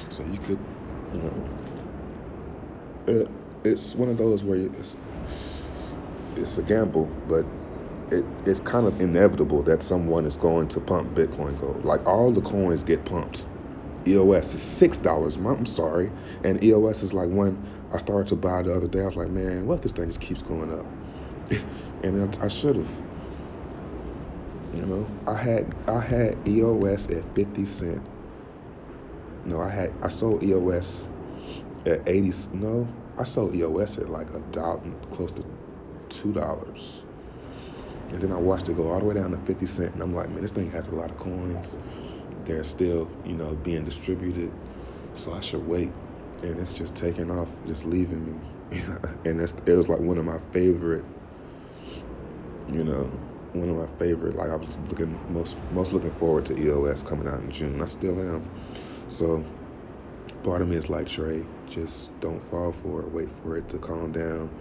So 0.09 0.23
you 0.23 0.39
could, 0.39 0.65
you 1.13 1.21
know, 1.21 1.43
it, 3.07 3.27
it's 3.63 3.95
one 3.95 4.09
of 4.09 4.17
those 4.17 4.43
where 4.43 4.57
it's 4.57 4.95
it's 6.35 6.57
a 6.57 6.63
gamble, 6.63 7.09
but 7.27 7.45
it, 8.11 8.25
it's 8.45 8.59
kind 8.59 8.87
of 8.87 8.99
inevitable 9.01 9.63
that 9.63 9.83
someone 9.83 10.25
is 10.25 10.37
going 10.37 10.67
to 10.69 10.79
pump 10.79 11.13
Bitcoin 11.13 11.59
Gold. 11.59 11.83
Like 11.83 12.07
all 12.07 12.31
the 12.31 12.41
coins 12.41 12.83
get 12.83 13.05
pumped. 13.05 13.43
EOS 14.07 14.53
is 14.53 14.61
six 14.61 14.97
dollars. 14.97 15.35
I'm 15.35 15.65
sorry, 15.65 16.11
and 16.43 16.63
EOS 16.63 17.03
is 17.03 17.13
like 17.13 17.29
one 17.29 17.67
I 17.91 17.97
started 17.97 18.27
to 18.29 18.35
buy 18.35 18.61
the 18.61 18.73
other 18.73 18.87
day. 18.87 19.01
I 19.01 19.05
was 19.05 19.15
like, 19.15 19.29
man, 19.29 19.65
what 19.65 19.75
if 19.75 19.81
this 19.81 19.91
thing 19.91 20.07
just 20.07 20.21
keeps 20.21 20.41
going 20.41 20.71
up? 20.71 20.85
and 22.03 22.35
I, 22.41 22.45
I 22.45 22.47
should 22.47 22.75
have. 22.75 22.89
You 24.73 24.85
know, 24.85 25.07
I 25.25 25.35
had 25.35 25.73
I 25.87 25.99
had 26.01 26.47
EOS 26.47 27.09
at 27.09 27.23
50 27.35 27.65
cent. 27.65 28.09
No, 29.47 29.61
I 29.61 29.69
had 29.69 29.93
I 30.03 30.09
sold 30.09 30.43
EOS 30.43 31.07
at 31.85 32.03
80. 32.07 32.33
No, 32.53 32.87
I 33.17 33.23
sold 33.23 33.55
EOS 33.55 33.97
at 33.97 34.09
like 34.09 34.33
a 34.33 34.39
dollar, 34.39 34.81
close 35.11 35.31
to 35.33 35.45
two 36.09 36.33
dollars. 36.33 37.05
And 38.11 38.21
then 38.21 38.31
I 38.31 38.37
watched 38.37 38.69
it 38.69 38.75
go 38.75 38.89
all 38.89 38.99
the 38.99 39.05
way 39.05 39.15
down 39.15 39.31
to 39.31 39.37
50 39.37 39.65
cent, 39.65 39.93
and 39.93 40.03
I'm 40.03 40.13
like, 40.13 40.29
man, 40.29 40.41
this 40.41 40.51
thing 40.51 40.69
has 40.71 40.87
a 40.89 40.95
lot 40.95 41.11
of 41.11 41.17
coins. 41.17 41.77
They're 42.45 42.63
still, 42.65 43.09
you 43.25 43.35
know, 43.35 43.55
being 43.55 43.85
distributed, 43.85 44.53
so 45.15 45.33
I 45.33 45.41
should 45.41 45.65
wait. 45.65 45.93
And 46.43 46.59
it's 46.59 46.73
just 46.73 46.95
taking 46.95 47.31
off, 47.31 47.49
just 47.65 47.85
leaving 47.85 48.25
me. 48.25 48.79
and 49.25 49.41
it's, 49.41 49.53
it 49.65 49.73
was 49.75 49.89
like 49.89 49.99
one 49.99 50.17
of 50.17 50.25
my 50.25 50.39
favorite, 50.51 51.05
you 52.67 52.83
know, 52.83 53.09
one 53.53 53.69
of 53.69 53.75
my 53.77 53.87
favorite. 53.97 54.35
Like 54.35 54.49
I 54.49 54.55
was 54.55 54.77
looking 54.89 55.19
most 55.27 55.57
most 55.71 55.93
looking 55.93 56.11
forward 56.11 56.45
to 56.47 56.59
EOS 56.59 57.03
coming 57.03 57.27
out 57.27 57.41
in 57.41 57.49
June. 57.51 57.81
I 57.81 57.85
still 57.85 58.19
am. 58.19 58.49
So 59.09 59.45
part 60.43 60.61
of 60.61 60.67
me 60.69 60.77
is 60.77 60.89
like 60.89 61.07
Trey, 61.07 61.49
just 61.67 62.19
don't 62.21 62.43
fall 62.43 62.73
for 62.73 63.01
it. 63.03 63.11
Wait 63.11 63.29
for 63.41 63.57
it 63.57 63.69
to 63.69 63.79
calm 63.79 64.11
down, 64.13 64.51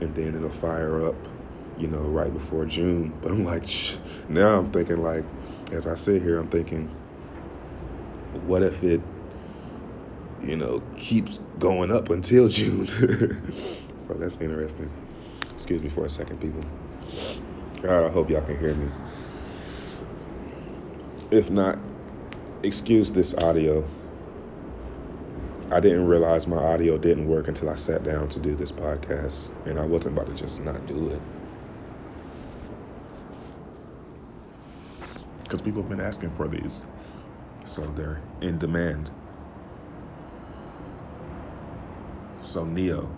and 0.00 0.14
then 0.14 0.34
it'll 0.36 0.50
fire 0.50 1.04
up 1.06 1.28
you 1.76 1.88
know, 1.88 2.00
right 2.02 2.32
before 2.32 2.66
June. 2.66 3.18
But 3.22 3.32
I'm 3.32 3.44
like, 3.44 3.66
Shh. 3.66 3.96
now 4.28 4.58
I'm 4.58 4.72
thinking 4.72 4.98
like, 5.02 5.26
as 5.72 5.86
I 5.86 5.94
sit 5.94 6.22
here, 6.22 6.38
I'm 6.38 6.48
thinking, 6.48 6.94
what 8.32 8.62
if 8.62 8.82
it, 8.84 9.02
you 10.40 10.56
know, 10.56 10.80
keeps 10.96 11.40
going 11.58 11.90
up 11.90 12.10
until 12.10 12.48
June? 12.50 12.86
so 13.98 14.14
that's 14.14 14.36
interesting. 14.38 14.92
Excuse 15.56 15.82
me 15.82 15.90
for 15.90 16.06
a 16.06 16.10
second, 16.10 16.40
people. 16.40 16.64
God, 17.82 18.04
I 18.06 18.10
hope 18.10 18.30
y'all 18.30 18.42
can 18.42 18.58
hear 18.58 18.74
me. 18.74 18.90
If 21.30 21.50
not, 21.50 21.78
excuse 22.64 23.10
this 23.10 23.34
audio. 23.34 23.84
I 25.70 25.80
didn't 25.80 26.06
realize 26.06 26.46
my 26.46 26.56
audio 26.56 26.96
didn't 26.96 27.28
work 27.28 27.48
until 27.48 27.68
I 27.68 27.74
sat 27.74 28.04
down 28.04 28.28
to 28.30 28.38
do 28.38 28.54
this 28.54 28.72
podcast, 28.72 29.50
and 29.66 29.78
I 29.78 29.84
wasn't 29.84 30.16
about 30.16 30.28
to 30.28 30.34
just 30.34 30.62
not 30.62 30.86
do 30.86 31.10
it. 31.10 31.20
Because 35.42 35.60
people 35.60 35.82
have 35.82 35.90
been 35.90 36.00
asking 36.00 36.30
for 36.30 36.48
these, 36.48 36.84
so 37.64 37.82
they're 37.82 38.20
in 38.40 38.58
demand. 38.58 39.10
So, 42.44 42.64
Neo. 42.64 43.08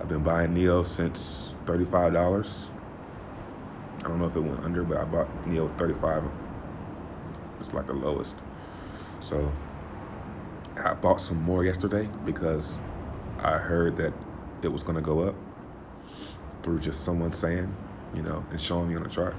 I've 0.00 0.08
been 0.08 0.24
buying 0.24 0.54
Neo 0.54 0.82
since 0.82 1.54
$35. 1.66 2.70
I 4.04 4.08
don't 4.08 4.18
know 4.18 4.26
if 4.26 4.34
it 4.34 4.40
went 4.40 4.64
under, 4.64 4.82
but 4.82 4.98
I 4.98 5.04
bought 5.04 5.46
Neo 5.46 5.68
35. 5.68 6.47
Like 7.72 7.86
the 7.86 7.92
lowest. 7.92 8.36
So 9.20 9.52
I 10.84 10.94
bought 10.94 11.20
some 11.20 11.42
more 11.42 11.64
yesterday 11.64 12.08
because 12.24 12.80
I 13.38 13.58
heard 13.58 13.96
that 13.98 14.14
it 14.62 14.68
was 14.68 14.82
going 14.82 14.96
to 14.96 15.02
go 15.02 15.20
up 15.20 15.34
through 16.62 16.80
just 16.80 17.04
someone 17.04 17.32
saying, 17.32 17.74
you 18.12 18.22
know, 18.22 18.44
and 18.50 18.60
showing 18.60 18.88
me 18.88 18.96
on 18.96 19.02
the 19.02 19.08
chart. 19.08 19.36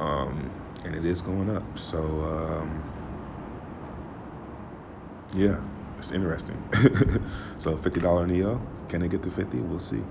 Um, 0.00 0.50
and 0.84 0.94
it 0.94 1.04
is 1.04 1.22
going 1.22 1.50
up. 1.50 1.78
So, 1.78 1.98
um, 1.98 2.82
yeah, 5.32 5.60
it's 5.98 6.12
interesting. 6.12 6.62
so, 7.58 7.76
$50 7.76 8.28
Neo, 8.28 8.60
can 8.88 9.02
it 9.02 9.08
get 9.08 9.22
to 9.24 9.30
50? 9.30 9.60
We'll 9.60 9.78
see. 9.78 10.04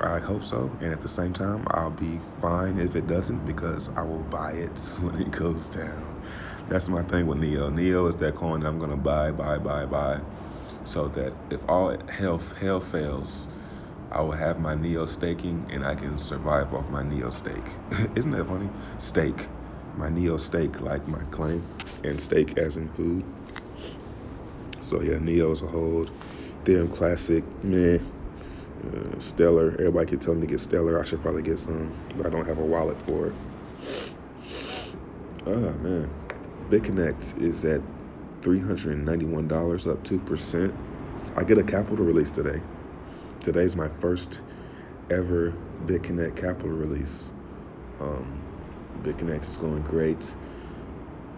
I 0.00 0.20
hope 0.20 0.44
so. 0.44 0.76
And 0.80 0.92
at 0.92 1.02
the 1.02 1.08
same 1.08 1.32
time, 1.32 1.64
I'll 1.72 1.90
be 1.90 2.20
fine 2.40 2.78
if 2.78 2.94
it 2.94 3.06
doesn't 3.06 3.44
because 3.44 3.88
I 3.96 4.02
will 4.02 4.22
buy 4.24 4.52
it 4.52 4.78
when 5.00 5.20
it 5.20 5.30
goes 5.30 5.68
down. 5.68 6.14
That's 6.68 6.88
my 6.88 7.02
thing 7.02 7.26
with 7.26 7.38
Neo. 7.38 7.70
Neo 7.70 8.06
is 8.06 8.16
that 8.16 8.34
coin 8.36 8.60
that 8.60 8.68
I'm 8.68 8.78
gonna 8.78 8.96
buy, 8.96 9.32
buy, 9.32 9.58
buy, 9.58 9.86
buy, 9.86 10.20
so 10.84 11.08
that 11.08 11.34
if 11.50 11.68
all 11.68 11.96
hell 12.08 12.40
hell 12.60 12.80
fails, 12.80 13.48
I 14.12 14.22
will 14.22 14.32
have 14.32 14.60
my 14.60 14.74
Neo 14.74 15.06
staking 15.06 15.66
and 15.72 15.84
I 15.84 15.94
can 15.96 16.16
survive 16.18 16.72
off 16.72 16.88
my 16.88 17.02
Neo 17.02 17.30
stake. 17.30 17.78
Isn't 18.14 18.30
that 18.30 18.46
funny? 18.46 18.70
Stake, 18.98 19.48
my 19.96 20.08
Neo 20.08 20.38
stake, 20.38 20.80
like 20.80 21.08
my 21.08 21.22
claim, 21.30 21.66
and 22.04 22.20
stake 22.20 22.56
as 22.56 22.76
in 22.76 22.88
food. 22.90 23.24
So 24.80 25.02
yeah, 25.02 25.18
Neo 25.18 25.50
is 25.50 25.62
a 25.62 25.66
hold. 25.66 26.10
Ethereum 26.64 26.94
Classic, 26.94 27.44
meh. 27.64 27.98
Uh, 28.84 29.18
Stellar. 29.18 29.72
Everybody 29.72 30.12
keep 30.12 30.20
telling 30.20 30.40
me 30.40 30.46
to 30.46 30.52
get 30.52 30.60
Stellar. 30.60 31.00
I 31.00 31.04
should 31.04 31.20
probably 31.20 31.42
get 31.42 31.58
some, 31.58 31.92
but 32.16 32.26
I 32.26 32.30
don't 32.30 32.46
have 32.46 32.58
a 32.58 32.64
wallet 32.64 33.00
for 33.02 33.26
it. 33.26 33.34
Oh 35.46 35.72
man, 35.82 36.08
BitConnect 36.70 37.40
is 37.40 37.64
at 37.64 37.80
$391, 38.42 39.90
up 39.90 40.02
2%. 40.04 40.74
I 41.36 41.44
get 41.44 41.58
a 41.58 41.64
capital 41.64 42.04
release 42.04 42.30
today. 42.30 42.60
Today's 43.40 43.74
my 43.74 43.88
first 44.00 44.40
ever 45.10 45.54
BitConnect 45.86 46.36
capital 46.36 46.70
release. 46.70 47.30
Um, 48.00 48.40
BitConnect 49.02 49.48
is 49.48 49.56
going 49.56 49.82
great. 49.82 50.22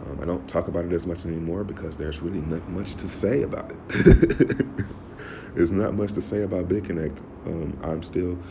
Um, 0.06 0.18
I 0.20 0.24
don't 0.24 0.46
talk 0.48 0.68
about 0.68 0.84
it 0.84 0.92
as 0.92 1.06
much 1.06 1.24
anymore 1.24 1.64
because 1.64 1.96
there's 1.96 2.20
really 2.20 2.40
not 2.40 2.68
much 2.68 2.96
to 2.96 3.08
say 3.08 3.42
about 3.42 3.70
it. 3.70 3.88
there's 5.54 5.70
not 5.70 5.94
much 5.94 6.12
to 6.14 6.20
say 6.20 6.42
about 6.42 6.68
BitConnect. 6.68 7.29
Um, 7.46 7.78
I'm 7.82 8.02
still, 8.02 8.42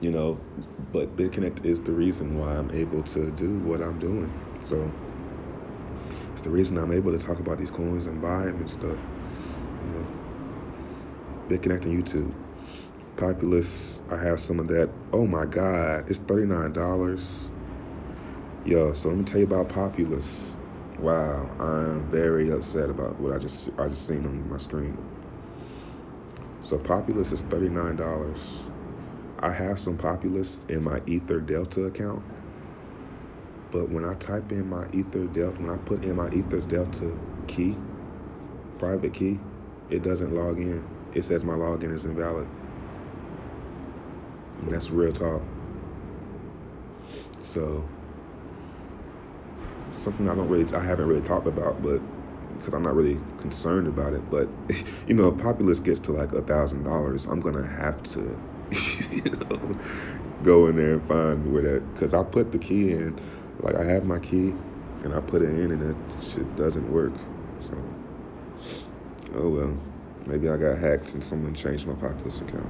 you 0.00 0.10
know, 0.10 0.44
but 0.78 1.16
BitConnect 1.16 1.64
is 1.66 1.82
the 1.82 1.92
reason 1.92 2.36
why 2.36 2.56
I'm 2.56 2.70
able 2.72 3.02
to 3.04 3.30
do 3.32 3.58
what 3.58 3.82
I'm 3.82 3.98
doing. 3.98 4.40
So 4.62 4.94
it's 6.32 6.42
the 6.42 6.50
reason 6.50 6.78
I'm 6.78 6.92
able 6.92 7.12
to 7.12 7.18
talk 7.18 7.40
about 7.40 7.58
these 7.58 7.70
coins 7.70 8.06
and 8.06 8.20
buy 8.20 8.46
them 8.46 8.60
and 8.60 8.70
stuff. 8.70 9.00
You 9.80 9.90
know, 9.90 10.08
BitConnect 11.48 11.86
on 11.86 11.92
YouTube. 11.92 12.34
Populous, 13.16 14.02
I 14.10 14.16
have 14.18 14.40
some 14.40 14.60
of 14.60 14.68
that. 14.68 14.94
Oh 15.12 15.26
my 15.26 15.46
God, 15.46 16.04
it's 16.08 16.20
$39. 16.20 16.74
Yo, 18.64 18.92
so 18.94 19.08
let 19.08 19.18
me 19.18 19.24
tell 19.24 19.38
you 19.40 19.46
about 19.46 19.70
Populous. 19.70 20.56
Wow, 20.98 21.56
I'm 21.60 22.08
very 22.10 22.50
upset 22.50 22.90
about 22.90 23.20
what 23.20 23.32
I 23.34 23.38
just 23.38 23.70
I 23.78 23.88
just 23.88 24.06
seen 24.06 24.26
on 24.26 24.48
my 24.48 24.58
screen. 24.58 25.10
So 26.70 26.78
Populous 26.78 27.32
is 27.32 27.42
$39. 27.42 28.46
I 29.40 29.50
have 29.50 29.76
some 29.76 29.96
Populous 29.96 30.60
in 30.68 30.84
my 30.84 31.02
Ether 31.04 31.40
Delta 31.40 31.86
account. 31.86 32.22
But 33.72 33.88
when 33.88 34.04
I 34.04 34.14
type 34.14 34.52
in 34.52 34.70
my 34.70 34.86
Ether 34.92 35.24
Delta, 35.24 35.60
when 35.60 35.70
I 35.70 35.78
put 35.78 36.04
in 36.04 36.14
my 36.14 36.28
Ether 36.30 36.60
Delta 36.60 37.12
key, 37.48 37.76
private 38.78 39.12
key, 39.12 39.40
it 39.90 40.04
doesn't 40.04 40.32
log 40.32 40.60
in. 40.60 40.80
It 41.12 41.24
says 41.24 41.42
my 41.42 41.54
login 41.54 41.92
is 41.92 42.06
invalid. 42.06 42.46
And 44.60 44.70
that's 44.70 44.92
real 44.92 45.10
talk. 45.10 45.42
So 47.42 47.84
something 49.90 50.28
I 50.28 50.36
don't 50.36 50.48
really, 50.48 50.72
I 50.72 50.84
haven't 50.84 51.08
really 51.08 51.22
talked 51.22 51.48
about, 51.48 51.82
but 51.82 52.00
because 52.58 52.74
I'm 52.74 52.82
not 52.82 52.94
really 52.94 53.20
concerned 53.38 53.86
about 53.86 54.12
it. 54.12 54.30
But 54.30 54.48
you 55.06 55.14
know, 55.14 55.28
if 55.28 55.38
Populous 55.38 55.80
gets 55.80 56.00
to 56.00 56.12
like 56.12 56.32
a 56.32 56.42
thousand 56.42 56.84
dollars, 56.84 57.26
I'm 57.26 57.40
gonna 57.40 57.66
have 57.66 58.02
to, 58.14 58.38
you 59.10 59.22
know, 59.22 59.74
go 60.42 60.66
in 60.66 60.76
there 60.76 60.94
and 60.94 61.08
find 61.08 61.52
where 61.52 61.62
that. 61.62 61.94
Because 61.94 62.14
I 62.14 62.22
put 62.22 62.52
the 62.52 62.58
key 62.58 62.92
in, 62.92 63.18
like 63.60 63.76
I 63.76 63.84
have 63.84 64.04
my 64.04 64.18
key, 64.18 64.54
and 65.02 65.14
I 65.14 65.20
put 65.20 65.42
it 65.42 65.50
in, 65.50 65.70
and 65.70 65.80
that 65.80 65.96
shit 66.24 66.56
doesn't 66.56 66.92
work. 66.92 67.12
So, 67.68 67.76
oh 69.36 69.48
well, 69.48 69.76
maybe 70.26 70.48
I 70.48 70.56
got 70.56 70.78
hacked 70.78 71.14
and 71.14 71.22
someone 71.22 71.54
changed 71.54 71.86
my 71.86 71.94
Populous 71.94 72.40
account. 72.40 72.68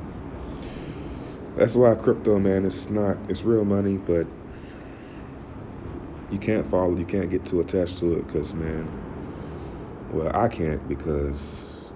That's 1.57 1.75
why 1.75 1.95
crypto, 1.95 2.39
man, 2.39 2.65
it's 2.65 2.89
not, 2.89 3.17
it's 3.29 3.45
real 3.45 3.65
money, 3.65 3.97
but 3.97 4.27
you 6.31 6.39
can't 6.39 6.69
follow, 6.71 6.97
you 6.97 7.05
can't 7.05 7.29
get 7.29 7.45
too 7.45 7.61
attached 7.61 7.99
to 7.99 8.15
it 8.15 8.27
because, 8.27 8.55
man, 8.55 9.00
well, 10.13 10.31
I 10.35 10.49
can't 10.49 10.87
because 10.89 11.91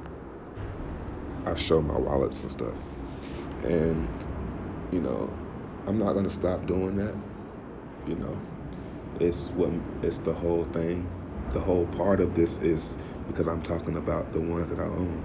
I 1.47 1.55
show 1.57 1.83
my 1.83 1.99
wallets 1.99 2.41
and 2.43 2.51
stuff. 2.51 2.75
And, 3.65 4.09
you 4.93 5.01
know, 5.01 5.33
I'm 5.87 5.99
not 5.99 6.13
going 6.13 6.25
to 6.25 6.31
stop 6.31 6.67
doing 6.67 6.97
that. 6.97 7.15
You 8.07 8.15
know, 8.17 8.39
it's 9.21 9.49
what, 9.51 9.71
it's 10.03 10.19
the 10.19 10.33
whole 10.33 10.65
thing. 10.67 11.09
The 11.53 11.61
whole 11.61 11.87
part 11.87 12.21
of 12.21 12.35
this 12.35 12.59
is 12.59 12.97
because 13.27 13.49
I'm 13.49 13.63
talking 13.63 13.97
about 13.97 14.33
the 14.33 14.41
ones 14.41 14.69
that 14.69 14.79
I 14.79 14.85
own. 14.85 15.25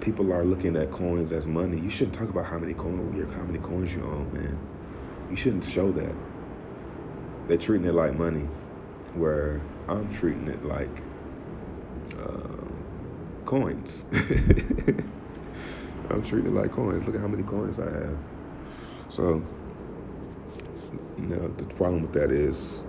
People 0.00 0.32
are 0.32 0.44
looking 0.44 0.76
at 0.76 0.90
coins 0.90 1.32
as 1.32 1.46
money. 1.46 1.78
You 1.78 1.90
shouldn't 1.90 2.16
talk 2.16 2.28
about 2.28 2.46
how 2.46 2.58
many 2.58 2.74
coins, 2.74 3.32
how 3.34 3.42
many 3.42 3.58
coins 3.58 3.94
you 3.94 4.02
own, 4.02 4.32
man. 4.32 4.58
You 5.30 5.36
shouldn't 5.36 5.64
show 5.64 5.92
that 5.92 6.14
they're 7.46 7.58
treating 7.58 7.86
it 7.86 7.94
like 7.94 8.16
money, 8.16 8.48
where 9.14 9.60
I'm 9.88 10.12
treating 10.12 10.48
it 10.48 10.64
like 10.64 11.02
coins. 13.48 14.04
I'm 16.10 16.22
treating 16.22 16.52
it 16.52 16.54
like 16.54 16.70
coins. 16.70 17.04
Look 17.06 17.14
at 17.14 17.20
how 17.22 17.28
many 17.28 17.42
coins 17.42 17.78
I 17.78 17.90
have. 17.90 18.18
So, 19.08 19.42
know, 21.16 21.48
the 21.48 21.64
problem 21.74 22.02
with 22.02 22.12
that 22.12 22.30
is 22.30 22.84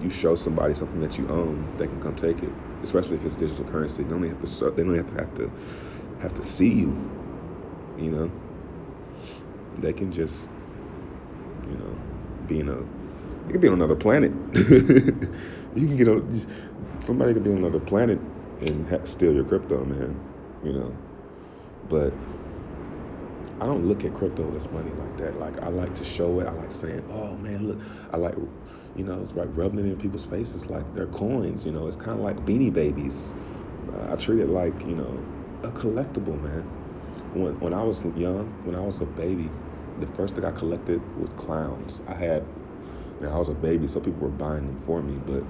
you 0.00 0.10
show 0.10 0.34
somebody 0.34 0.74
something 0.74 1.00
that 1.00 1.18
you 1.18 1.28
own, 1.28 1.70
they 1.76 1.86
can 1.86 2.00
come 2.00 2.16
take 2.16 2.42
it. 2.42 2.52
Especially 2.82 3.16
if 3.16 3.24
it's 3.24 3.36
digital 3.36 3.64
currency. 3.64 4.02
They 4.02 4.08
don't 4.10 4.24
have 4.24 4.40
to. 4.40 4.70
They 4.72 4.82
don't 4.82 4.96
have 4.96 5.06
to 5.14 5.20
have 5.20 5.34
to 5.36 5.52
have 6.20 6.34
to 6.34 6.42
see 6.42 6.70
you. 6.70 6.90
You 7.96 8.10
know, 8.10 8.30
they 9.78 9.92
can 9.92 10.10
just, 10.10 10.48
you 11.68 11.76
know, 11.76 11.96
be 12.48 12.58
in 12.58 12.68
a 12.68 12.78
you 13.46 13.52
could 13.52 13.60
be 13.60 13.68
on 13.68 13.74
another 13.74 13.94
planet. 13.94 14.32
you 14.54 15.86
can 15.86 15.96
get 15.96 16.08
on. 16.08 16.44
Somebody 17.04 17.34
could 17.34 17.44
be 17.44 17.50
on 17.50 17.58
another 17.58 17.78
planet 17.78 18.18
and 18.62 18.88
ha- 18.88 19.04
steal 19.04 19.34
your 19.34 19.44
crypto, 19.44 19.84
man. 19.84 20.22
You 20.62 20.72
know, 20.72 20.98
but 21.88 22.14
I 23.60 23.66
don't 23.66 23.84
look 23.84 24.04
at 24.04 24.12
crypto 24.14 24.54
as 24.56 24.70
money 24.72 24.92
like 24.92 25.16
that. 25.18 25.36
Like 25.36 25.62
I 25.62 25.68
like 25.68 25.94
to 25.94 26.04
show 26.04 26.40
it. 26.40 26.46
I 26.46 26.52
like 26.52 26.72
saying, 26.72 27.04
"Oh 27.10 27.36
man, 27.36 27.66
look." 27.68 27.80
I 28.10 28.16
like, 28.16 28.34
you 28.94 29.04
know, 29.04 29.28
like 29.34 29.48
rubbing 29.54 29.80
it 29.80 29.86
in 29.86 29.96
people's 29.98 30.24
faces 30.24 30.68
like 30.68 30.92
they're 30.94 31.06
coins. 31.06 31.64
You 31.64 31.72
know, 31.72 31.86
it's 31.86 31.96
kind 31.96 32.18
of 32.18 32.20
like 32.24 32.44
Beanie 32.44 32.72
Babies. 32.72 33.34
Uh, 33.92 34.08
I 34.12 34.16
treat 34.16 34.40
it 34.40 34.48
like 34.48 34.84
you 34.84 34.94
know 34.96 35.26
a 35.62 35.70
collectible, 35.70 36.40
man. 36.40 36.68
When 37.32 37.54
when 37.60 37.74
I 37.74 37.84
was 37.84 38.04
young, 38.16 38.58
when 38.64 38.74
I 38.76 38.80
was 38.80 39.00
a 39.00 39.06
baby, 39.06 39.52
the 39.96 40.06
first 40.06 40.34
thing 40.34 40.44
I 40.44 40.52
collected 40.52 41.02
was 41.16 41.32
clowns. 41.32 42.00
I 42.08 42.14
had 42.14 42.48
now 43.20 43.34
I 43.34 43.38
was 43.38 43.48
a 43.48 43.54
baby, 43.54 43.86
so 43.88 44.00
people 44.00 44.20
were 44.22 44.30
buying 44.30 44.66
them 44.66 44.78
for 44.86 45.02
me, 45.02 45.18
but 45.18 45.44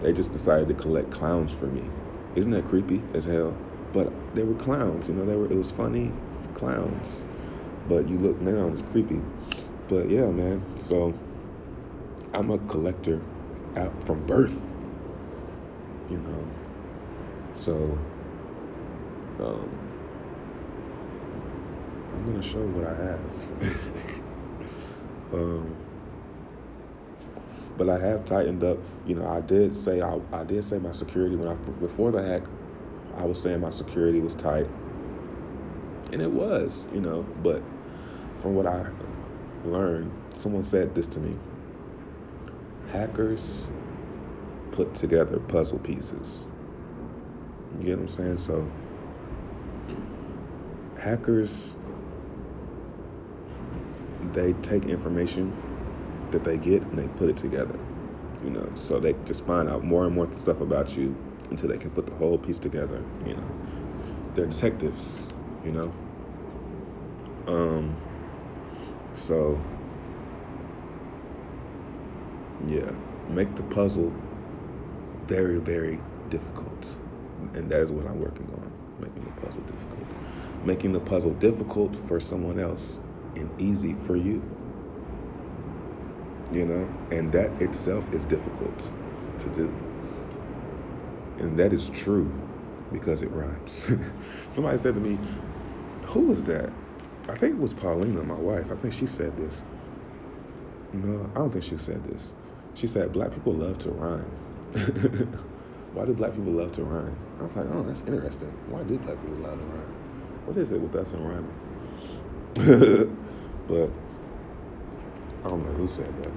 they 0.00 0.12
just 0.12 0.32
decided 0.32 0.68
to 0.68 0.74
collect 0.74 1.10
clowns 1.10 1.52
for 1.52 1.68
me. 1.68 1.92
Isn't 2.34 2.50
that 2.52 2.68
creepy 2.68 3.02
as 3.14 3.24
hell? 3.24 3.56
but 3.94 4.12
they 4.34 4.42
were 4.42 4.56
clowns. 4.56 5.08
You 5.08 5.14
know, 5.14 5.24
they 5.24 5.36
were. 5.36 5.46
It 5.46 5.56
was 5.56 5.70
funny 5.70 6.12
clowns. 6.52 7.24
But 7.88 8.08
you 8.08 8.18
look 8.18 8.40
now, 8.40 8.68
it's 8.68 8.82
creepy. 8.82 9.22
But 9.88 10.10
yeah, 10.10 10.26
man. 10.26 10.62
So 10.80 11.14
I'm 12.34 12.50
a 12.50 12.58
collector 12.58 13.22
out 13.76 14.04
from 14.04 14.26
birth. 14.26 14.60
You 16.10 16.18
know. 16.18 16.44
So 17.54 17.96
um, 19.38 19.78
I'm 22.12 22.26
gonna 22.26 22.42
show 22.42 22.62
what 22.62 22.84
I 22.84 22.96
have. 22.96 23.22
um, 25.32 25.83
but 27.76 27.88
I 27.88 27.98
have 27.98 28.24
tightened 28.26 28.64
up. 28.64 28.78
You 29.06 29.16
know, 29.16 29.26
I 29.28 29.40
did 29.40 29.76
say 29.76 30.00
I, 30.00 30.18
I 30.32 30.44
did 30.44 30.64
say 30.64 30.78
my 30.78 30.92
security 30.92 31.36
when 31.36 31.48
I 31.48 31.54
before 31.54 32.10
the 32.10 32.22
hack, 32.22 32.42
I 33.16 33.24
was 33.24 33.40
saying 33.40 33.60
my 33.60 33.70
security 33.70 34.20
was 34.20 34.34
tight, 34.34 34.68
and 36.12 36.22
it 36.22 36.30
was. 36.30 36.86
You 36.92 37.00
know, 37.00 37.22
but 37.42 37.62
from 38.42 38.54
what 38.54 38.66
I 38.66 38.86
learned, 39.64 40.12
someone 40.36 40.64
said 40.64 40.94
this 40.94 41.06
to 41.08 41.20
me. 41.20 41.36
Hackers 42.92 43.68
put 44.72 44.94
together 44.94 45.38
puzzle 45.38 45.78
pieces. 45.78 46.46
You 47.78 47.86
get 47.86 47.98
what 47.98 48.04
I'm 48.04 48.08
saying? 48.08 48.36
So 48.36 48.70
hackers 50.96 51.74
they 54.32 54.52
take 54.54 54.86
information 54.86 55.52
that 56.34 56.44
they 56.44 56.58
get 56.58 56.82
and 56.82 56.98
they 56.98 57.06
put 57.16 57.30
it 57.30 57.36
together. 57.36 57.78
You 58.42 58.50
know, 58.50 58.68
so 58.74 58.98
they 58.98 59.14
just 59.24 59.44
find 59.46 59.70
out 59.70 59.84
more 59.84 60.04
and 60.04 60.14
more 60.14 60.28
stuff 60.36 60.60
about 60.60 60.96
you 60.96 61.16
until 61.50 61.68
they 61.68 61.78
can 61.78 61.90
put 61.90 62.06
the 62.06 62.14
whole 62.16 62.36
piece 62.36 62.58
together. 62.58 63.02
You 63.24 63.34
know, 63.36 63.50
they're 64.34 64.46
detectives. 64.46 65.28
You 65.64 65.72
know, 65.72 65.92
um, 67.46 67.96
so 69.14 69.58
yeah, 72.66 72.90
make 73.28 73.54
the 73.56 73.62
puzzle 73.62 74.12
very 75.26 75.58
very 75.58 76.00
difficult, 76.28 76.94
and 77.54 77.70
that 77.70 77.80
is 77.80 77.90
what 77.90 78.06
I'm 78.06 78.20
working 78.20 78.46
on, 78.52 78.72
making 79.00 79.24
the 79.24 79.40
puzzle 79.40 79.62
difficult, 79.62 80.06
making 80.64 80.92
the 80.92 81.00
puzzle 81.00 81.32
difficult 81.32 81.96
for 82.06 82.20
someone 82.20 82.58
else 82.58 82.98
and 83.36 83.48
easy 83.60 83.94
for 83.94 84.16
you 84.16 84.42
you 86.50 86.64
know, 86.66 86.92
and 87.10 87.32
that 87.32 87.60
itself 87.60 88.08
is 88.12 88.26
difficult 88.26 88.90
to 89.38 89.50
do. 89.50 89.78
And 91.38 91.58
that 91.58 91.72
is 91.72 91.90
true 91.90 92.42
because 92.92 93.22
it 93.22 93.32
rhymes. 93.32 93.84
Somebody 94.48 94.78
said 94.78 94.94
to 94.94 95.00
me, 95.00 95.20
Who 96.06 96.22
was 96.22 96.44
that? 96.44 96.72
I 97.28 97.36
think 97.36 97.54
it 97.54 97.58
was 97.58 97.74
Paulina, 97.74 98.22
my 98.24 98.36
wife. 98.36 98.70
I 98.70 98.76
think 98.76 98.94
she 98.94 99.06
said 99.06 99.36
this. 99.36 99.64
No, 100.92 101.30
I 101.34 101.38
don't 101.40 101.52
think 101.52 101.64
she 101.64 101.78
said 101.78 102.04
this. 102.04 102.34
She 102.74 102.86
said, 102.86 103.12
Black 103.12 103.32
people 103.32 103.54
love 103.54 103.78
to 103.78 103.90
rhyme. 103.90 104.36
Why 105.92 106.04
do 106.06 106.14
black 106.14 106.34
people 106.34 106.52
love 106.52 106.72
to 106.72 106.84
rhyme? 106.84 107.16
I 107.40 107.44
was 107.44 107.56
like, 107.56 107.66
Oh, 107.70 107.82
that's 107.84 108.02
interesting. 108.06 108.56
Why 108.66 108.82
do 108.84 108.98
black 108.98 109.20
people 109.20 109.38
love 109.38 109.58
to 109.60 109.64
rhyme? 109.66 109.94
What 110.44 110.56
is 110.56 110.72
it 110.72 110.80
with 110.80 110.94
us 110.96 111.12
and 111.14 111.26
rhyming? 111.26 111.56
but 113.66 113.90
I 115.44 115.48
don't 115.48 115.64
know 115.64 115.72
who 115.72 115.86
said 115.86 116.08
that. 116.22 116.32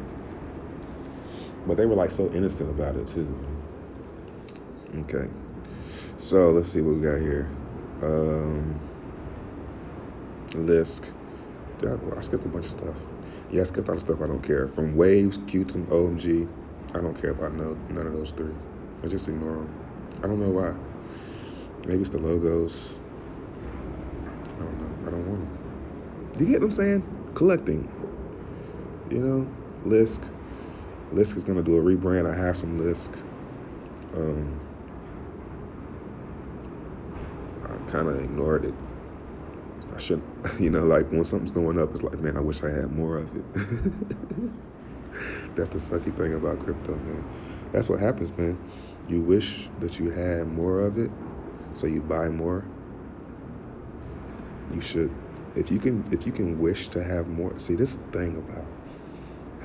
But 1.66 1.78
they 1.78 1.86
were 1.86 1.96
like 1.96 2.10
so 2.10 2.30
innocent 2.32 2.70
about 2.70 2.96
it 2.96 3.08
too. 3.08 3.28
Okay. 5.00 5.28
So 6.18 6.52
let's 6.52 6.70
see 6.72 6.82
what 6.82 6.96
we 6.96 7.02
got 7.02 7.20
here. 7.20 7.50
Um, 8.02 8.80
Lisk. 10.50 11.04
I, 11.84 12.22
skipped 12.22 12.46
a 12.46 12.48
bunch 12.48 12.66
of 12.66 12.72
stuff. 12.72 12.96
Yeah, 13.52 13.62
I 13.62 13.64
skipped 13.66 13.88
all 13.88 13.96
the 13.96 14.02
stuff 14.02 14.22
I 14.22 14.28
don't 14.28 14.42
care. 14.42 14.68
From 14.68 14.96
Waves, 14.96 15.38
Qtum, 15.38 15.86
OMG. 15.88 16.50
I 16.96 17.02
don't 17.02 17.20
care 17.22 17.32
about 17.32 17.54
no 17.54 17.78
none 17.90 18.08
of 18.08 18.14
those 18.14 18.32
three. 18.32 18.54
I 19.04 19.08
just 19.08 19.28
ignore 19.28 19.58
them. 19.58 19.70
I 20.24 20.28
don't 20.28 20.40
know 20.40 20.50
why. 20.50 20.74
Maybe 21.86 22.02
it's 22.02 22.10
the 22.10 22.18
logos. 22.18 22.98
I 24.56 24.60
don't 24.60 24.80
know. 24.80 25.08
I 25.08 25.12
don't 25.12 25.30
want 25.30 25.42
them. 25.42 26.34
Do 26.38 26.46
you 26.46 26.52
get 26.52 26.62
what 26.62 26.68
I'm 26.68 26.72
saying? 26.72 27.32
Collecting. 27.36 27.88
You 29.10 29.20
know, 29.20 29.56
Lisk. 29.84 30.30
Lisk 31.12 31.38
is 31.38 31.44
gonna 31.44 31.64
do 31.64 31.78
a 31.78 31.82
rebrand. 31.82 32.32
I 32.32 32.36
have 32.36 32.58
some 32.58 32.78
Lisk. 32.78 33.16
Um, 34.14 34.62
I 37.64 37.78
kind 37.86 38.08
of 38.08 38.20
ignored 38.20 38.66
it. 38.66 38.76
I 39.94 40.00
should, 40.00 40.24
you 40.60 40.70
know, 40.70 40.86
like 40.86 41.10
when 41.12 41.24
something's 41.24 41.52
going 41.52 41.80
up, 41.80 41.94
it's 41.94 42.04
like, 42.04 42.20
man, 42.20 42.38
I 42.38 42.42
wish 42.42 42.64
I 42.64 42.70
had 42.70 42.92
more 42.92 43.18
of 43.18 43.36
it. 43.36 43.46
That's 45.56 45.70
the 45.70 45.80
sucky 45.80 46.16
thing 46.16 46.34
about 46.34 46.60
crypto, 46.60 46.98
man. 46.98 47.26
That's 47.72 47.90
what 47.90 48.00
happens, 48.00 48.36
man. 48.38 48.60
You 49.08 49.22
wish 49.22 49.70
that 49.80 50.00
you 50.00 50.12
had 50.12 50.48
more 50.48 50.82
of 50.82 50.98
it, 50.98 51.12
so 51.74 51.88
you 51.88 52.02
buy 52.02 52.30
more. 52.30 52.70
You 54.70 54.82
should, 54.82 55.18
if 55.56 55.72
you 55.72 55.80
can, 55.80 56.08
if 56.12 56.26
you 56.26 56.32
can 56.32 56.58
wish 56.58 56.90
to 56.92 57.04
have 57.04 57.28
more. 57.28 57.58
See, 57.60 57.76
this 57.76 57.98
thing 58.14 58.38
about 58.38 58.77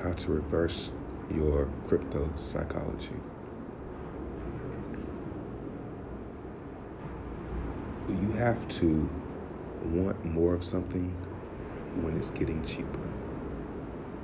how 0.03 0.11
to 0.11 0.31
reverse 0.33 0.91
your 1.33 1.69
crypto 1.87 2.29
psychology. 2.35 3.15
You 8.09 8.33
have 8.33 8.67
to 8.79 9.09
want 9.93 10.23
more 10.25 10.53
of 10.53 10.63
something 10.63 11.09
when 12.01 12.17
it's 12.17 12.31
getting 12.31 12.61
cheaper. 12.65 12.99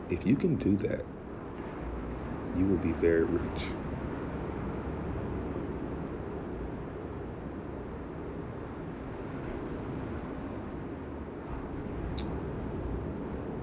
If 0.10 0.26
you 0.26 0.36
can 0.36 0.56
do 0.56 0.76
that, 0.88 1.06
you 2.58 2.66
will 2.66 2.78
be 2.78 2.92
very 2.92 3.24
rich. 3.24 3.64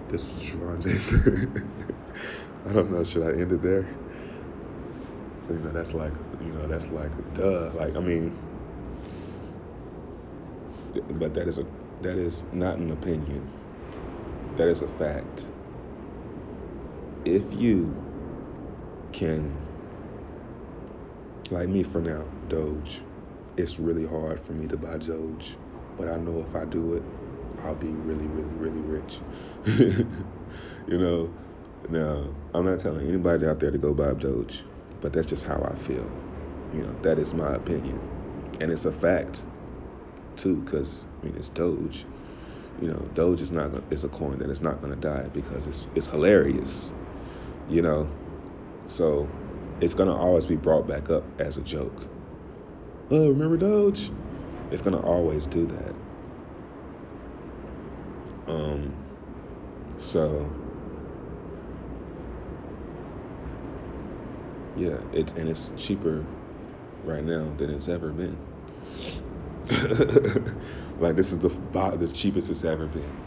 This 0.09 0.41
Trevon 0.77 0.83
James. 0.83 1.87
I 2.67 2.73
don't 2.73 2.91
know. 2.93 3.05
Should 3.05 3.23
I 3.25 3.41
end 3.41 3.53
it 3.53 3.63
there? 3.63 3.89
You 5.49 5.61
know, 5.61 5.73
that's 5.73 5.95
like, 5.95 6.15
you 6.41 6.53
know, 6.53 6.67
that's 6.67 6.91
like, 6.91 7.13
duh. 7.35 7.71
Like, 7.75 7.97
I 7.97 8.01
mean, 8.01 8.39
but 11.15 11.35
that 11.35 11.49
is 11.49 11.59
a 11.59 11.67
that 12.01 12.19
is 12.19 12.45
not 12.53 12.79
an 12.79 12.91
opinion. 12.91 13.51
That 14.57 14.69
is 14.69 14.83
a 14.83 14.89
fact. 14.89 15.49
If 17.25 17.53
you 17.53 18.03
can, 19.13 19.69
like 21.51 21.69
me 21.69 21.83
for 21.83 22.01
now, 22.01 22.25
Doge, 22.49 23.03
it's 23.57 23.79
really 23.79 24.07
hard 24.07 24.41
for 24.41 24.53
me 24.53 24.69
to 24.69 24.77
buy 24.77 24.99
Doge, 24.99 25.59
but 25.97 26.09
I 26.09 26.17
know 26.19 26.41
if 26.41 26.55
I 26.57 26.65
do 26.65 26.95
it, 26.95 27.16
I'll 27.67 27.75
be 27.75 27.91
really, 27.91 28.29
really, 28.29 28.55
really 28.55 28.81
rich. 28.81 29.19
you 30.87 30.99
know, 30.99 31.31
now 31.89 32.23
I'm 32.55 32.65
not 32.65 32.79
telling 32.79 33.07
anybody 33.09 33.47
out 33.47 33.61
there 33.61 33.71
to 33.71 33.79
go 33.79 33.93
buy 33.93 34.13
Doge, 34.15 34.63
but 35.01 35.13
that's 35.13 35.27
just 35.27 35.45
how 35.45 35.67
I 35.71 35.75
feel. 35.75 36.09
You 36.73 36.83
know, 36.83 36.95
that 37.03 37.19
is 37.19 37.35
my 37.35 37.55
opinion, 37.55 38.01
and 38.61 38.71
it's 38.71 38.85
a 38.85 38.93
fact 38.93 39.43
too, 40.37 40.57
because 40.57 41.05
I 41.23 41.27
mean 41.27 41.37
it's 41.37 41.49
Doge. 41.49 42.05
You 42.81 42.89
know, 42.89 43.09
Doge 43.15 43.41
is 43.41 43.51
not 43.51 43.71
is 43.91 44.05
a 44.05 44.09
coin 44.09 44.39
that 44.39 44.51
is 44.51 44.61
not 44.61 44.81
going 44.81 44.95
to 44.95 45.01
die 45.01 45.29
because 45.33 45.67
it's 45.67 45.87
it's 45.95 46.07
hilarious. 46.07 46.93
You 47.69 47.83
know, 47.83 48.09
so 48.89 49.29
it's 49.81 49.95
going 49.95 50.09
to 50.09 50.15
always 50.15 50.47
be 50.47 50.57
brought 50.57 50.87
back 50.87 51.11
up 51.11 51.25
as 51.41 51.57
a 51.57 51.63
joke. 51.63 52.07
Oh, 53.11 53.29
remember 53.31 53.57
Doge? 53.57 54.11
It's 54.71 54.83
going 54.83 54.97
to 54.97 55.03
always 55.03 55.47
do 55.47 55.67
that. 55.67 56.06
Um, 58.47 58.95
so 59.99 60.51
yeah, 64.75 64.99
it's 65.13 65.33
and 65.35 65.49
it's 65.49 65.73
cheaper 65.73 66.27
right 67.03 67.25
now 67.25 67.53
than 67.57 67.71
it's 67.71 67.89
ever 67.89 68.13
been. 68.13 68.39
like 70.99 71.17
this 71.17 71.33
is 71.33 71.39
the 71.39 71.49
the 71.99 72.09
cheapest 72.09 72.51
it's 72.51 72.65
ever 72.65 72.87
been, 72.87 73.19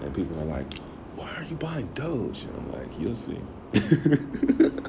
and 0.00 0.14
people 0.14 0.38
are 0.40 0.44
like, 0.44 0.74
"Why 1.14 1.30
are 1.36 1.44
you 1.44 1.56
buying 1.56 1.88
Doge?" 1.88 2.44
And 2.44 2.56
I'm 2.56 2.68
like, 2.68 2.98
"You'll 2.98 3.14
see," 3.14 3.44
because 3.72 4.80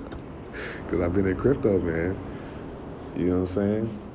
I've 1.02 1.14
been 1.14 1.28
in 1.28 1.38
crypto, 1.38 1.80
man. 1.80 2.24
You 3.16 3.28
know 3.30 3.42
what 3.42 3.50
I'm 3.50 3.56
saying? 3.56 4.12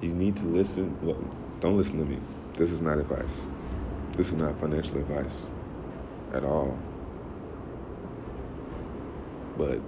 You 0.00 0.12
need 0.14 0.36
to 0.38 0.46
listen. 0.46 0.98
Well, 1.00 1.22
don't 1.60 1.76
listen 1.76 1.98
to 1.98 2.04
me. 2.04 2.20
This 2.56 2.70
is 2.72 2.80
not 2.82 2.98
advice. 2.98 3.48
This 4.18 4.26
is 4.26 4.34
not 4.34 4.58
financial 4.58 4.98
advice 4.98 5.46
at 6.34 6.42
all. 6.42 6.76
But 9.56 9.78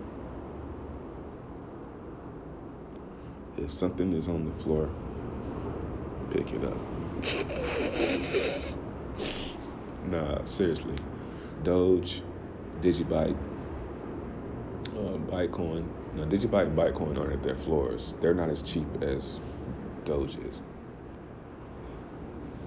if 3.59 3.73
something 3.73 4.13
is 4.13 4.29
on 4.29 4.45
the 4.45 4.63
floor 4.63 4.89
pick 6.31 6.53
it 6.53 6.65
up. 6.65 6.77
nah, 10.07 10.45
seriously. 10.47 10.95
Doge, 11.65 12.23
Digibyte, 12.83 13.37
uh, 14.97 15.19
Bitcoin. 15.29 15.85
Now, 16.15 16.25
Digibyte 16.27 16.69
and 16.69 16.79
Bitcoin 16.79 17.19
aren't 17.19 17.33
at 17.33 17.43
their 17.43 17.57
floors. 17.57 18.15
They're 18.21 18.33
not 18.35 18.49
as 18.49 18.63
cheap 18.63 18.87
as 19.03 19.41
Doge 20.05 20.37
is. 20.37 20.61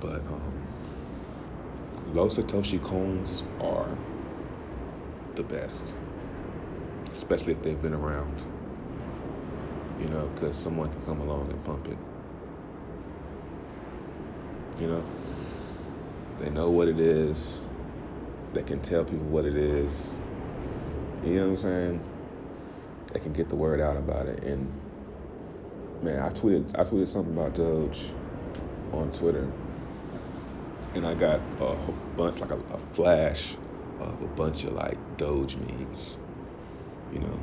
But 0.02 0.20
um, 0.28 0.73
low 2.14 2.28
Satoshi 2.28 2.82
coins 2.82 3.44
are 3.60 3.90
the 5.36 5.44
best, 5.44 5.94
especially 7.12 7.54
if 7.54 7.64
they've 7.64 7.82
been 7.82 7.94
around. 7.94 8.42
You 10.00 10.08
know, 10.10 10.30
because 10.36 10.56
someone 10.56 10.90
can 10.90 11.02
come 11.06 11.22
along 11.22 11.50
and 11.52 11.64
pump 11.66 11.88
it. 11.88 11.98
You 14.80 14.88
know, 14.88 15.04
they 16.40 16.50
know 16.50 16.70
what 16.70 16.88
it 16.88 17.00
is. 17.00 17.60
They 18.54 18.64
can 18.64 18.80
tell 18.82 19.04
people 19.04 19.26
what 19.28 19.46
it 19.46 19.56
is. 19.56 20.20
You 21.24 21.36
know 21.36 21.50
what 21.50 21.52
I'm 21.52 21.58
saying? 21.58 22.02
They 23.14 23.20
can 23.20 23.34
get 23.34 23.50
the 23.50 23.56
word 23.56 23.82
out 23.82 23.98
about 23.98 24.28
it. 24.28 24.44
And 24.44 24.68
man, 26.04 26.20
I 26.20 26.30
tweeted 26.30 26.78
I 26.78 26.84
tweeted 26.84 27.08
something 27.08 27.34
about 27.34 27.56
Doge 27.56 28.06
on 28.92 29.12
Twitter, 29.12 29.50
and 30.96 31.06
I 31.06 31.16
got 31.16 31.40
a 31.60 31.76
bunch 32.16 32.40
like 32.40 32.52
a, 32.52 32.58
a 32.58 32.80
flash 32.94 33.56
of 34.00 34.22
a 34.22 34.28
bunch 34.28 34.64
of 34.64 34.74
like 34.74 34.98
Doge 35.18 35.56
memes. 35.56 36.18
You 37.12 37.20
know, 37.20 37.40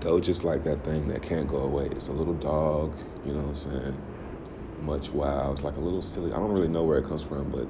Doge 0.00 0.28
is 0.28 0.44
like 0.44 0.64
that 0.64 0.84
thing 0.84 1.08
that 1.08 1.22
can't 1.22 1.48
go 1.48 1.58
away. 1.58 1.86
It's 1.86 2.08
a 2.08 2.12
little 2.12 2.34
dog. 2.34 2.92
You 3.24 3.32
know 3.32 3.42
what 3.42 3.66
I'm 3.66 3.72
saying? 3.72 4.02
Much 4.82 5.10
wow. 5.10 5.52
It's 5.52 5.62
like 5.62 5.76
a 5.76 5.80
little 5.80 6.02
silly. 6.02 6.32
I 6.32 6.36
don't 6.36 6.52
really 6.52 6.68
know 6.68 6.84
where 6.84 6.98
it 6.98 7.08
comes 7.08 7.22
from, 7.22 7.50
but 7.50 7.66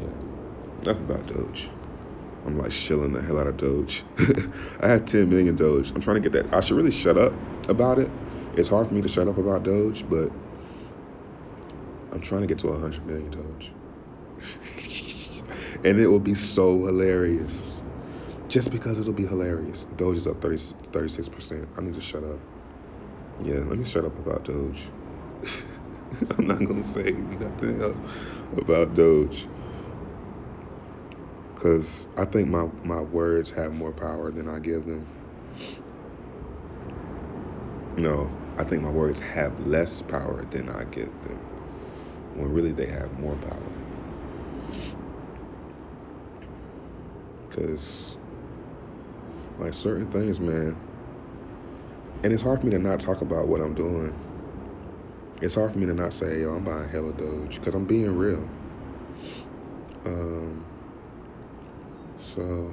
yeah. 0.00 0.82
Enough 0.82 0.98
about 0.98 1.26
Doge. 1.26 1.68
I'm 2.44 2.58
like 2.58 2.72
shilling 2.72 3.12
the 3.12 3.22
hell 3.22 3.38
out 3.38 3.46
of 3.46 3.56
Doge. 3.56 4.02
I 4.80 4.88
had 4.88 5.06
10 5.06 5.28
million 5.28 5.54
Doge. 5.54 5.90
I'm 5.90 6.00
trying 6.00 6.20
to 6.20 6.28
get 6.28 6.32
that. 6.32 6.52
I 6.52 6.60
should 6.60 6.76
really 6.76 6.90
shut 6.90 7.16
up 7.16 7.32
about 7.68 8.00
it. 8.00 8.10
It's 8.56 8.68
hard 8.68 8.88
for 8.88 8.94
me 8.94 9.02
to 9.02 9.08
shut 9.08 9.28
up 9.28 9.38
about 9.38 9.62
Doge, 9.62 10.04
but 10.08 10.32
I'm 12.12 12.20
trying 12.20 12.42
to 12.42 12.46
get 12.46 12.58
to 12.60 12.68
100 12.68 13.06
million 13.06 13.30
Doge. 13.30 13.74
and 15.84 16.00
it 16.00 16.08
will 16.08 16.20
be 16.20 16.34
so 16.34 16.86
hilarious. 16.86 17.82
Just 18.48 18.70
because 18.70 18.98
it'll 18.98 19.14
be 19.14 19.26
hilarious. 19.26 19.84
Doge 19.96 20.18
is 20.18 20.26
up 20.26 20.40
30, 20.42 20.56
36%. 20.92 21.68
I 21.78 21.82
need 21.82 21.94
to 21.94 22.00
shut 22.02 22.24
up. 22.24 22.40
Yeah, 23.38 23.58
let 23.58 23.78
me 23.78 23.84
shut 23.84 24.04
up 24.04 24.18
about 24.18 24.44
Doge. 24.44 24.92
I'm 26.38 26.46
not 26.46 26.58
going 26.58 26.82
to 26.82 26.88
say 26.88 27.12
nothing 27.40 28.02
about 28.56 28.94
Doge 28.94 29.48
because 31.54 32.08
I 32.16 32.26
think 32.26 32.48
my, 32.48 32.68
my 32.84 33.00
words 33.00 33.50
have 33.52 33.72
more 33.72 33.92
power 33.92 34.32
than 34.32 34.48
I 34.48 34.58
give 34.60 34.86
them. 34.86 35.08
No, 37.96 38.32
I 38.58 38.64
think 38.64 38.82
my 38.82 38.90
words 38.90 39.20
have 39.20 39.58
less 39.60 40.02
power 40.02 40.44
than 40.44 40.68
I 40.68 40.84
give 40.84 41.20
them, 41.22 41.40
when 42.36 42.52
really 42.52 42.72
they 42.72 42.86
have 42.86 43.18
more 43.20 43.34
power. 43.36 43.72
Because, 47.48 48.16
like, 49.58 49.74
certain 49.74 50.10
things, 50.10 50.40
man, 50.40 50.76
and 52.22 52.32
it's 52.32 52.42
hard 52.42 52.60
for 52.60 52.66
me 52.66 52.72
to 52.72 52.78
not 52.78 53.00
talk 53.00 53.20
about 53.20 53.48
what 53.48 53.60
I'm 53.60 53.74
doing. 53.74 54.14
It's 55.40 55.54
hard 55.54 55.72
for 55.72 55.78
me 55.78 55.86
to 55.86 55.94
not 55.94 56.12
say, 56.12 56.40
yo, 56.40 56.54
I'm 56.54 56.64
buying 56.64 56.88
hella 56.88 57.12
Doge, 57.12 57.58
because 57.58 57.74
I'm 57.74 57.84
being 57.84 58.16
real. 58.16 58.48
Um, 60.04 60.64
so 62.20 62.72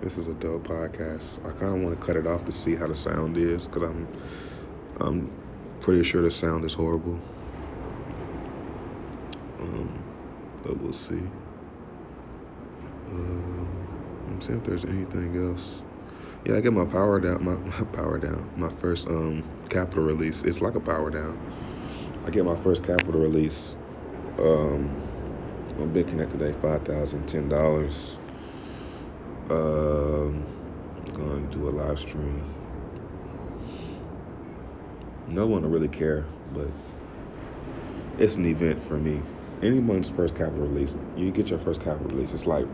this 0.00 0.16
is 0.18 0.28
a 0.28 0.34
dope 0.34 0.66
podcast. 0.66 1.38
I 1.46 1.52
kind 1.52 1.76
of 1.76 1.82
want 1.82 1.98
to 1.98 2.06
cut 2.06 2.16
it 2.16 2.26
off 2.26 2.44
to 2.46 2.52
see 2.52 2.74
how 2.74 2.86
the 2.86 2.94
sound 2.94 3.36
is 3.36 3.66
because 3.66 3.82
I'm 3.82 4.08
I'm 5.00 5.49
pretty 5.90 6.08
sure 6.08 6.22
the 6.22 6.30
sound 6.30 6.64
is 6.64 6.72
horrible. 6.72 7.18
Um, 9.58 9.92
but 10.62 10.78
we'll 10.78 10.92
see. 10.92 11.20
Um, 13.08 13.68
I'm 14.28 14.40
seeing 14.40 14.60
if 14.60 14.64
there's 14.66 14.84
anything 14.84 15.48
else. 15.48 15.82
Yeah, 16.44 16.54
I 16.54 16.60
get 16.60 16.72
my 16.72 16.84
power 16.84 17.18
down. 17.18 17.44
My, 17.44 17.54
my 17.78 17.84
power 17.92 18.18
down. 18.18 18.48
My 18.56 18.72
first 18.74 19.08
um 19.08 19.42
capital 19.68 20.04
release. 20.04 20.42
It's 20.42 20.60
like 20.60 20.76
a 20.76 20.80
power 20.80 21.10
down. 21.10 21.36
I 22.24 22.30
get 22.30 22.44
my 22.44 22.54
first 22.62 22.84
capital 22.84 23.20
release. 23.20 23.74
Um, 24.38 24.94
on 25.80 25.92
BitConnect 25.92 26.30
today, 26.30 26.54
five 26.62 26.84
thousand 26.84 27.26
ten 27.26 27.48
dollars. 27.48 28.16
Um, 29.50 30.46
going 31.14 31.50
to 31.50 31.58
do 31.58 31.68
a 31.68 31.70
live 31.70 31.98
stream. 31.98 32.59
No 35.30 35.46
one 35.46 35.62
will 35.62 35.70
really 35.70 35.88
care, 35.88 36.24
but 36.54 36.66
it's 38.18 38.34
an 38.34 38.46
event 38.46 38.82
for 38.82 38.94
me. 38.94 39.22
Anyone's 39.62 40.08
first 40.08 40.34
capital 40.34 40.66
release, 40.66 40.96
you 41.16 41.30
get 41.30 41.48
your 41.48 41.58
first 41.60 41.80
capital 41.80 42.08
release. 42.08 42.32
It's 42.32 42.46
like 42.46 42.66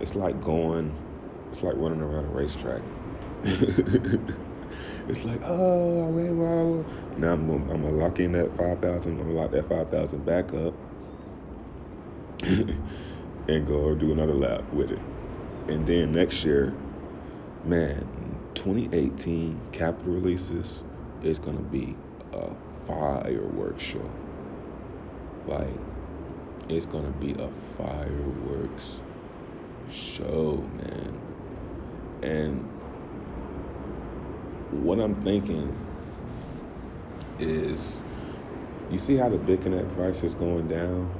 it's 0.00 0.14
like 0.14 0.42
going, 0.42 0.92
it's 1.52 1.62
like 1.62 1.76
running 1.76 2.02
around 2.02 2.24
a 2.24 2.28
racetrack. 2.28 2.82
it's 5.08 5.24
like, 5.24 5.40
oh, 5.44 6.08
wait, 6.08 6.32
well, 6.32 6.84
now 7.18 7.34
I'm 7.34 7.46
gonna, 7.46 7.72
I'm 7.72 7.82
gonna 7.82 7.94
lock 7.96 8.18
in 8.18 8.32
that 8.32 8.56
five 8.56 8.80
thousand. 8.80 9.20
I'm 9.20 9.26
gonna 9.26 9.40
lock 9.40 9.52
that 9.52 9.68
five 9.68 9.88
thousand 9.90 10.26
back 10.26 10.52
up. 10.54 10.74
and 13.48 13.66
go 13.66 13.94
do 13.94 14.12
another 14.12 14.34
lap 14.34 14.62
with 14.72 14.90
it. 14.90 15.00
And 15.68 15.86
then 15.86 16.12
next 16.12 16.44
year, 16.44 16.74
man, 17.64 18.04
2018 18.54 19.60
capital 19.72 20.12
releases 20.12 20.82
is 21.24 21.38
gonna 21.38 21.60
be 21.60 21.94
a 22.32 22.48
fireworks 22.86 23.82
show. 23.82 24.10
Like, 25.46 25.74
it's 26.68 26.86
gonna 26.86 27.10
be 27.12 27.32
a 27.32 27.48
fireworks 27.76 29.00
show, 29.90 30.64
man. 30.76 31.20
And 32.22 32.60
what 34.84 34.98
I'm 34.98 35.14
thinking 35.22 35.74
is, 37.38 38.02
you 38.90 38.98
see 38.98 39.16
how 39.16 39.28
the 39.28 39.38
BitConnect 39.38 39.94
price 39.94 40.22
is 40.22 40.34
going 40.34 40.68
down? 40.68 41.10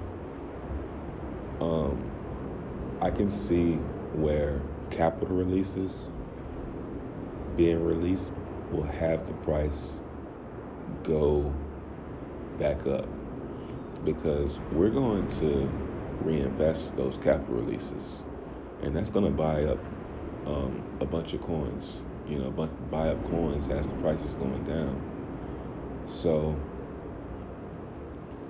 Um, 1.60 2.02
I 3.00 3.10
can 3.10 3.30
see 3.30 3.74
where 4.14 4.60
capital 4.90 5.36
releases 5.36 6.08
being 7.56 7.84
released 7.84 8.32
will 8.72 8.84
have 8.84 9.26
the 9.26 9.34
price 9.34 10.02
go 11.02 11.60
back 12.58 12.86
up 12.86 13.14
because 14.04 14.60
we're 14.70 14.90
going 14.90 15.28
to 15.28 15.78
reinvest 16.20 16.96
those 16.96 17.18
capital 17.18 17.56
releases 17.56 18.24
and 18.80 18.96
that's 18.96 19.10
going 19.10 19.24
to 19.26 19.30
buy 19.32 19.64
up 19.64 19.88
um, 20.46 20.84
a 21.00 21.06
bunch 21.06 21.34
of 21.34 21.40
coins 21.40 22.02
you 22.26 22.38
know 22.38 22.50
buy 22.50 23.10
up 23.10 23.24
coins 23.24 23.70
as 23.70 23.88
the 23.88 23.96
price 23.96 24.24
is 24.24 24.34
going 24.36 24.64
down 24.64 25.04
so 26.06 26.66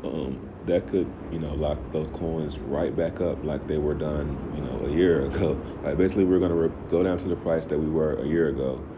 um, 0.05 0.51
that 0.65 0.89
could, 0.89 1.15
you 1.31 1.39
know, 1.39 1.55
lock 1.55 1.93
those 1.93 2.11
coins 2.11 2.59
right 2.61 2.95
back 2.97 3.21
up 3.21 3.45
like 3.45 3.67
they 3.67 3.79
were 3.79 3.95
done, 3.95 4.49
you 4.51 4.61
know, 4.61 4.85
a 4.85 4.91
year 4.91 5.25
ago. 5.27 5.65
Like 5.83 5.97
basically, 5.99 6.25
we're 6.25 6.41
gonna 6.41 6.57
re- 6.57 6.75
go 6.89 7.03
down 7.03 7.19
to 7.19 7.29
the 7.29 7.37
price 7.37 7.67
that 7.67 7.79
we 7.79 7.89
were 7.89 8.15
a 8.17 8.27
year 8.27 8.49
ago, 8.49 8.89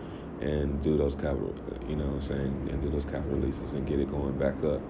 and 0.44 0.83
do 0.83 0.96
those 0.98 1.14
capital, 1.14 1.57
you 1.87 1.96
know, 1.96 2.07
what 2.07 2.14
I'm 2.16 2.20
saying, 2.22 2.68
and 2.70 2.80
do 2.83 2.90
those 2.90 3.07
capital 3.07 3.33
releases 3.33 3.74
and 3.74 3.87
get 3.87 3.98
it 3.98 4.09
going 4.09 4.37
back 4.38 4.62
up, 4.62 4.83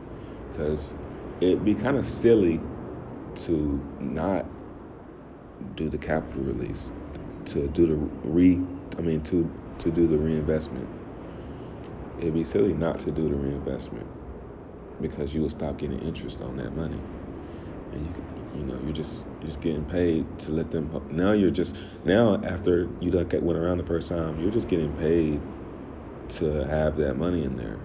because 0.50 0.94
it'd 1.40 1.64
be 1.64 1.76
kind 1.76 1.96
of 1.96 2.04
silly 2.04 2.60
to 3.36 3.82
not 4.00 4.46
do 5.76 5.88
the 5.88 5.98
capital 5.98 6.42
release, 6.42 6.92
to 7.46 7.68
do 7.68 7.86
the 7.86 7.96
re, 8.28 8.66
I 8.98 9.02
mean, 9.02 9.22
to 9.24 9.50
to 9.78 9.90
do 9.90 10.06
the 10.08 10.18
reinvestment. 10.18 10.88
It'd 12.18 12.34
be 12.34 12.44
silly 12.44 12.74
not 12.74 13.00
to 13.00 13.12
do 13.12 13.28
the 13.28 13.36
reinvestment 13.36 14.06
because 15.00 15.34
you 15.34 15.42
will 15.42 15.50
stop 15.50 15.78
getting 15.78 15.98
interest 16.00 16.40
on 16.40 16.56
that 16.56 16.74
money, 16.74 17.02
and 17.92 18.04
you 18.04 18.12
you 18.56 18.64
know 18.64 18.78
you're 18.84 18.92
just 18.92 19.24
you're 19.40 19.48
just 19.48 19.60
getting 19.60 19.84
paid 19.84 20.26
to 20.40 20.52
let 20.52 20.70
them. 20.70 20.90
Now 21.10 21.32
you're 21.32 21.50
just 21.50 21.76
now 22.04 22.36
after 22.44 22.88
you 23.00 23.10
done 23.10 23.28
went 23.42 23.58
around 23.58 23.78
the 23.78 23.86
first 23.86 24.08
time, 24.08 24.40
you're 24.40 24.50
just 24.50 24.68
getting 24.68 24.92
paid 24.96 25.40
to 26.40 26.64
have 26.66 26.96
that 26.96 27.16
money 27.16 27.44
in 27.44 27.56
there. 27.56 27.78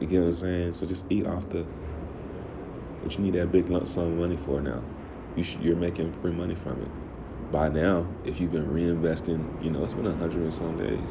You 0.00 0.06
get 0.06 0.20
what 0.20 0.28
I'm 0.28 0.34
saying? 0.34 0.72
So 0.74 0.86
just 0.86 1.04
eat 1.10 1.26
off 1.26 1.48
the 1.50 1.62
what 3.02 3.16
you 3.16 3.24
need 3.24 3.34
that 3.34 3.52
big 3.52 3.68
lump 3.68 3.86
sum 3.86 4.12
of 4.12 4.18
money 4.18 4.36
for 4.44 4.60
now. 4.60 4.82
You 5.36 5.44
should, 5.44 5.62
you're 5.62 5.76
making 5.76 6.12
free 6.20 6.32
money 6.32 6.54
from 6.54 6.82
it. 6.82 7.52
By 7.52 7.68
now, 7.68 8.06
if 8.24 8.40
you've 8.40 8.52
been 8.52 8.66
reinvesting, 8.66 9.64
you 9.64 9.70
know 9.70 9.84
it's 9.84 9.94
been 9.94 10.06
a 10.06 10.14
hundred 10.14 10.42
and 10.42 10.52
some 10.52 10.76
days. 10.76 11.08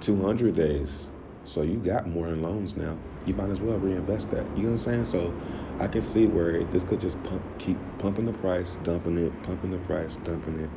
200 0.00 0.54
days. 0.56 1.11
So 1.44 1.62
you 1.62 1.76
got 1.78 2.08
more 2.08 2.28
in 2.28 2.42
loans 2.42 2.76
now. 2.76 2.96
You 3.24 3.34
might 3.34 3.50
as 3.50 3.60
well 3.60 3.78
reinvest 3.78 4.30
that. 4.30 4.56
You 4.56 4.64
know 4.64 4.72
what 4.72 4.86
I'm 4.86 5.04
saying? 5.04 5.04
So 5.04 5.34
I 5.78 5.88
can 5.88 6.02
see 6.02 6.26
where 6.26 6.64
this 6.64 6.84
could 6.84 7.00
just 7.00 7.22
pump, 7.22 7.42
keep 7.58 7.78
pumping 7.98 8.26
the 8.26 8.32
price, 8.32 8.76
dumping 8.82 9.18
it, 9.18 9.42
pumping 9.42 9.70
the 9.70 9.78
price, 9.78 10.16
dumping 10.24 10.60
it. 10.60 10.70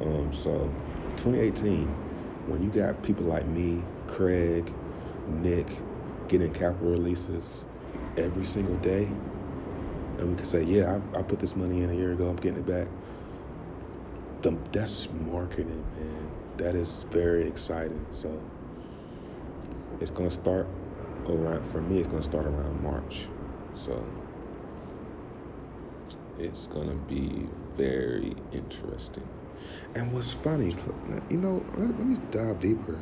Um, 0.00 0.32
so 0.32 0.74
2018, 1.16 1.86
when 2.46 2.62
you 2.62 2.70
got 2.70 3.02
people 3.02 3.26
like 3.26 3.46
me, 3.46 3.82
Craig, 4.08 4.72
Nick, 5.28 5.68
getting 6.28 6.52
capital 6.52 6.90
releases 6.90 7.64
every 8.16 8.44
single 8.44 8.76
day, 8.76 9.04
and 10.18 10.28
we 10.28 10.36
can 10.36 10.44
say, 10.44 10.62
yeah, 10.62 10.98
I, 11.14 11.20
I 11.20 11.22
put 11.22 11.38
this 11.38 11.54
money 11.56 11.82
in 11.82 11.90
a 11.90 11.94
year 11.94 12.12
ago, 12.12 12.28
I'm 12.28 12.36
getting 12.36 12.58
it 12.58 12.66
back. 12.66 12.88
The, 14.42 14.56
that's 14.72 15.08
marketing, 15.12 15.84
man. 15.96 16.30
That 16.58 16.74
is 16.74 17.04
very 17.10 17.46
exciting. 17.46 18.04
So 18.10 18.42
it's 20.02 20.10
gonna 20.10 20.32
start 20.32 20.66
around 21.28 21.64
for 21.70 21.80
me. 21.80 22.00
It's 22.00 22.08
gonna 22.08 22.24
start 22.24 22.44
around 22.44 22.82
March. 22.82 23.20
So 23.76 24.04
it's 26.38 26.66
gonna 26.66 26.96
be 27.08 27.46
very 27.76 28.34
interesting. 28.52 29.28
And 29.94 30.12
what's 30.12 30.32
funny, 30.32 30.74
you 31.30 31.36
know, 31.36 31.64
let, 31.78 31.86
let 31.86 32.06
me 32.06 32.16
dive 32.32 32.60
deeper. 32.60 32.98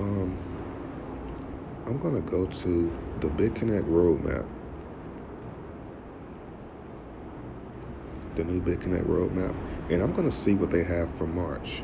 Um, 0.00 0.38
I'm 1.86 1.98
gonna 1.98 2.22
go 2.22 2.46
to 2.46 2.98
the 3.20 3.28
BitConnect 3.28 3.84
roadmap. 3.90 4.46
The 8.36 8.44
new 8.44 8.62
BitConnect 8.62 9.04
roadmap, 9.04 9.54
and 9.92 10.00
I'm 10.00 10.12
gonna 10.12 10.32
see 10.32 10.54
what 10.54 10.70
they 10.70 10.84
have 10.84 11.14
for 11.18 11.26
March. 11.26 11.82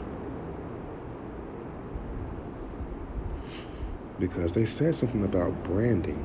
Because 4.25 4.55
they 4.55 4.65
said 4.65 4.95
something 4.95 5.23
about 5.23 5.53
branding. 5.65 6.17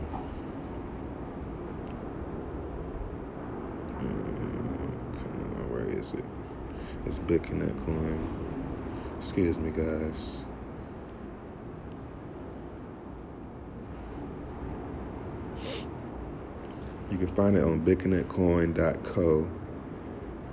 Mm, 4.00 5.70
where 5.70 5.84
is 5.84 6.14
it? 6.14 6.24
It's 7.06 7.20
BitConnect 7.20 7.86
coin. 7.86 9.18
Excuse 9.20 9.58
me, 9.58 9.72
guys. 9.72 10.46
You 17.12 17.18
can 17.18 17.28
find 17.36 17.58
it 17.58 17.64
on 17.66 17.82
bitconnectcoin.co 17.82 19.50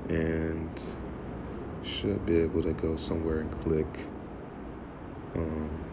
and 0.09 0.83
should 1.85 2.27
be 2.27 2.41
able 2.41 2.65
to 2.65 2.73
go 2.73 2.97
somewhere 2.97 3.39
and 3.39 3.53
click 3.63 4.01
um, 5.37 5.86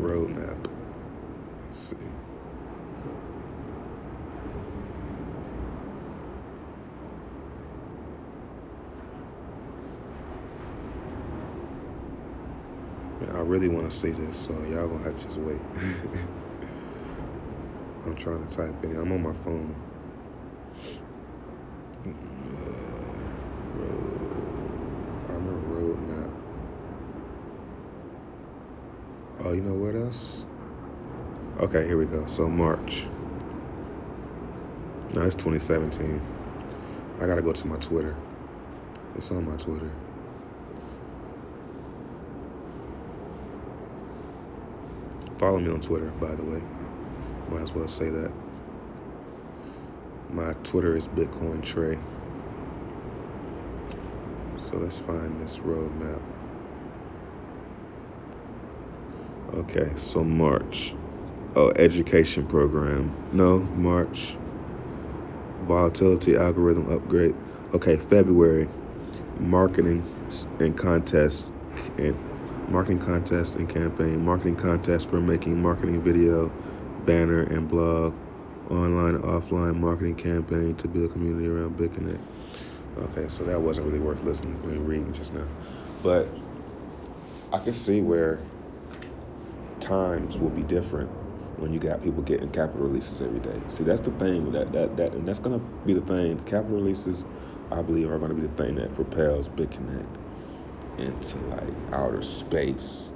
roadmap. 0.00 0.70
Let's 1.68 1.80
see. 1.90 1.96
Yeah, 13.22 13.36
I 13.36 13.40
really 13.40 13.68
want 13.68 13.90
to 13.90 13.96
see 13.96 14.12
this, 14.12 14.38
so 14.38 14.52
y'all 14.64 14.88
gonna 14.88 15.04
have 15.04 15.18
to 15.18 15.24
just 15.24 15.38
wait. 15.38 15.60
I'm 18.06 18.16
trying 18.16 18.46
to 18.46 18.56
type 18.56 18.84
in. 18.84 18.96
I'm 18.96 19.12
on 19.12 19.22
my 19.22 19.34
phone. 19.44 19.74
Uh, 22.06 22.10
road. 23.78 24.30
I 25.28 25.32
remember 25.34 25.60
roadmap. 25.74 26.32
Oh, 29.50 29.52
you 29.52 29.62
know 29.62 29.74
what 29.74 29.96
else? 29.96 30.44
Okay, 31.58 31.84
here 31.84 31.98
we 31.98 32.04
go. 32.04 32.24
So 32.26 32.48
March. 32.48 33.06
No, 35.12 35.22
it's 35.22 35.34
2017. 35.34 36.22
I 37.20 37.26
gotta 37.26 37.42
go 37.42 37.52
to 37.52 37.66
my 37.66 37.74
Twitter. 37.78 38.14
It's 39.16 39.28
on 39.32 39.44
my 39.44 39.56
Twitter. 39.56 39.90
Follow 45.38 45.58
me 45.58 45.72
on 45.72 45.80
Twitter, 45.80 46.12
by 46.20 46.32
the 46.32 46.44
way. 46.44 46.62
Might 47.48 47.62
as 47.62 47.72
well 47.72 47.88
say 47.88 48.08
that. 48.08 48.30
My 50.30 50.52
Twitter 50.62 50.96
is 50.96 51.08
Bitcoin 51.08 51.60
Trey. 51.64 51.98
So 54.70 54.76
let's 54.76 55.00
find 55.00 55.42
this 55.42 55.56
roadmap. 55.56 56.22
Okay, 59.54 59.90
so 59.96 60.22
March. 60.22 60.94
Oh, 61.56 61.72
education 61.74 62.46
program. 62.46 63.12
No, 63.32 63.58
March. 63.74 64.36
Volatility 65.62 66.36
algorithm 66.36 66.88
upgrade. 66.92 67.34
Okay, 67.74 67.96
February. 67.96 68.68
Marketing 69.40 70.06
and 70.60 70.78
contest 70.78 71.52
and 71.98 72.16
marketing 72.68 73.00
contest 73.00 73.56
and 73.56 73.68
campaign. 73.68 74.24
Marketing 74.24 74.56
contest 74.56 75.08
for 75.08 75.20
making 75.20 75.60
marketing 75.60 76.00
video, 76.00 76.48
banner, 77.04 77.42
and 77.42 77.68
blog. 77.68 78.14
Online 78.70 79.18
offline 79.18 79.76
marketing 79.80 80.14
campaign 80.14 80.76
to 80.76 80.86
build 80.86 81.10
community 81.10 81.48
around 81.48 81.76
BitConnect. 81.76 82.20
Okay, 82.98 83.26
so 83.26 83.44
that 83.44 83.60
wasn't 83.60 83.84
really 83.88 83.98
worth 83.98 84.22
listening 84.22 84.60
and 84.62 84.86
reading 84.86 85.12
just 85.12 85.34
now. 85.34 85.44
But 86.04 86.28
I 87.52 87.58
can 87.58 87.74
see 87.74 88.00
where 88.00 88.38
times 89.90 90.38
will 90.38 90.50
be 90.50 90.62
different 90.62 91.10
when 91.56 91.72
you 91.72 91.80
got 91.80 92.02
people 92.02 92.22
getting 92.22 92.50
capital 92.50 92.86
releases 92.86 93.20
every 93.20 93.40
day. 93.40 93.62
See, 93.66 93.84
that's 93.84 94.00
the 94.00 94.12
thing 94.12 94.52
that 94.52 94.72
that 94.72 94.96
that, 94.96 95.14
and 95.14 95.26
that's 95.26 95.40
gonna 95.40 95.58
be 95.84 95.94
the 95.94 96.00
thing. 96.02 96.38
Capital 96.40 96.76
releases, 96.76 97.24
I 97.72 97.82
believe, 97.82 98.10
are 98.10 98.18
gonna 98.18 98.34
be 98.34 98.42
the 98.42 98.48
thing 98.62 98.76
that 98.76 98.94
propels 98.94 99.48
BitConnect 99.48 100.16
into 100.98 101.38
like 101.38 101.76
outer 101.92 102.22
space. 102.22 103.12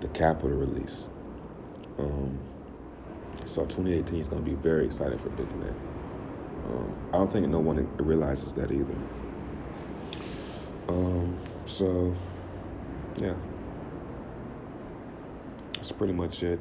The 0.00 0.08
capital 0.08 0.56
release. 0.56 1.08
Um, 1.98 2.40
so 3.44 3.66
2018 3.66 4.20
is 4.20 4.28
gonna 4.28 4.42
be 4.42 4.54
very 4.54 4.86
exciting 4.86 5.18
for 5.18 5.30
BitConnect. 5.30 5.76
Um, 6.64 6.96
I 7.12 7.18
don't 7.18 7.32
think 7.32 7.48
no 7.48 7.60
one 7.60 7.88
realizes 7.98 8.54
that 8.54 8.72
either. 8.72 9.04
Um, 10.88 11.38
so 11.66 12.16
yeah, 13.16 13.36
that's 15.92 15.98
pretty 15.98 16.12
much 16.14 16.42
it. 16.42 16.58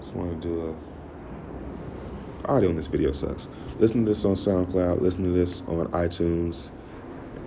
Just 0.00 0.14
want 0.14 0.42
to 0.42 0.48
do 0.48 0.76
a 2.46 2.50
audio 2.50 2.70
in 2.70 2.76
this 2.76 2.86
video 2.86 3.12
sucks. 3.12 3.46
Listen 3.78 4.04
to 4.04 4.12
this 4.12 4.24
on 4.24 4.34
SoundCloud. 4.34 5.00
Listen 5.00 5.24
to 5.24 5.30
this 5.30 5.62
on 5.66 5.86
iTunes, 5.88 6.70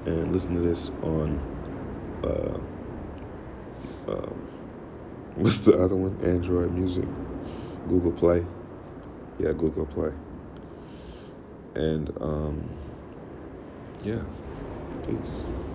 and 0.06 0.32
listen 0.32 0.56
to 0.56 0.62
this 0.62 0.90
on 1.04 1.40
uh, 2.24 2.60
um, 4.12 4.34
what's 5.36 5.60
the 5.60 5.74
other 5.74 5.96
one? 5.96 6.20
Android 6.24 6.74
Music, 6.74 7.06
Google 7.88 8.12
Play. 8.12 8.46
Yeah, 9.40 9.52
Google 9.54 9.86
Play. 9.86 10.12
And 11.76 12.10
um, 12.20 12.70
yeah, 14.04 14.22
peace. 15.06 15.71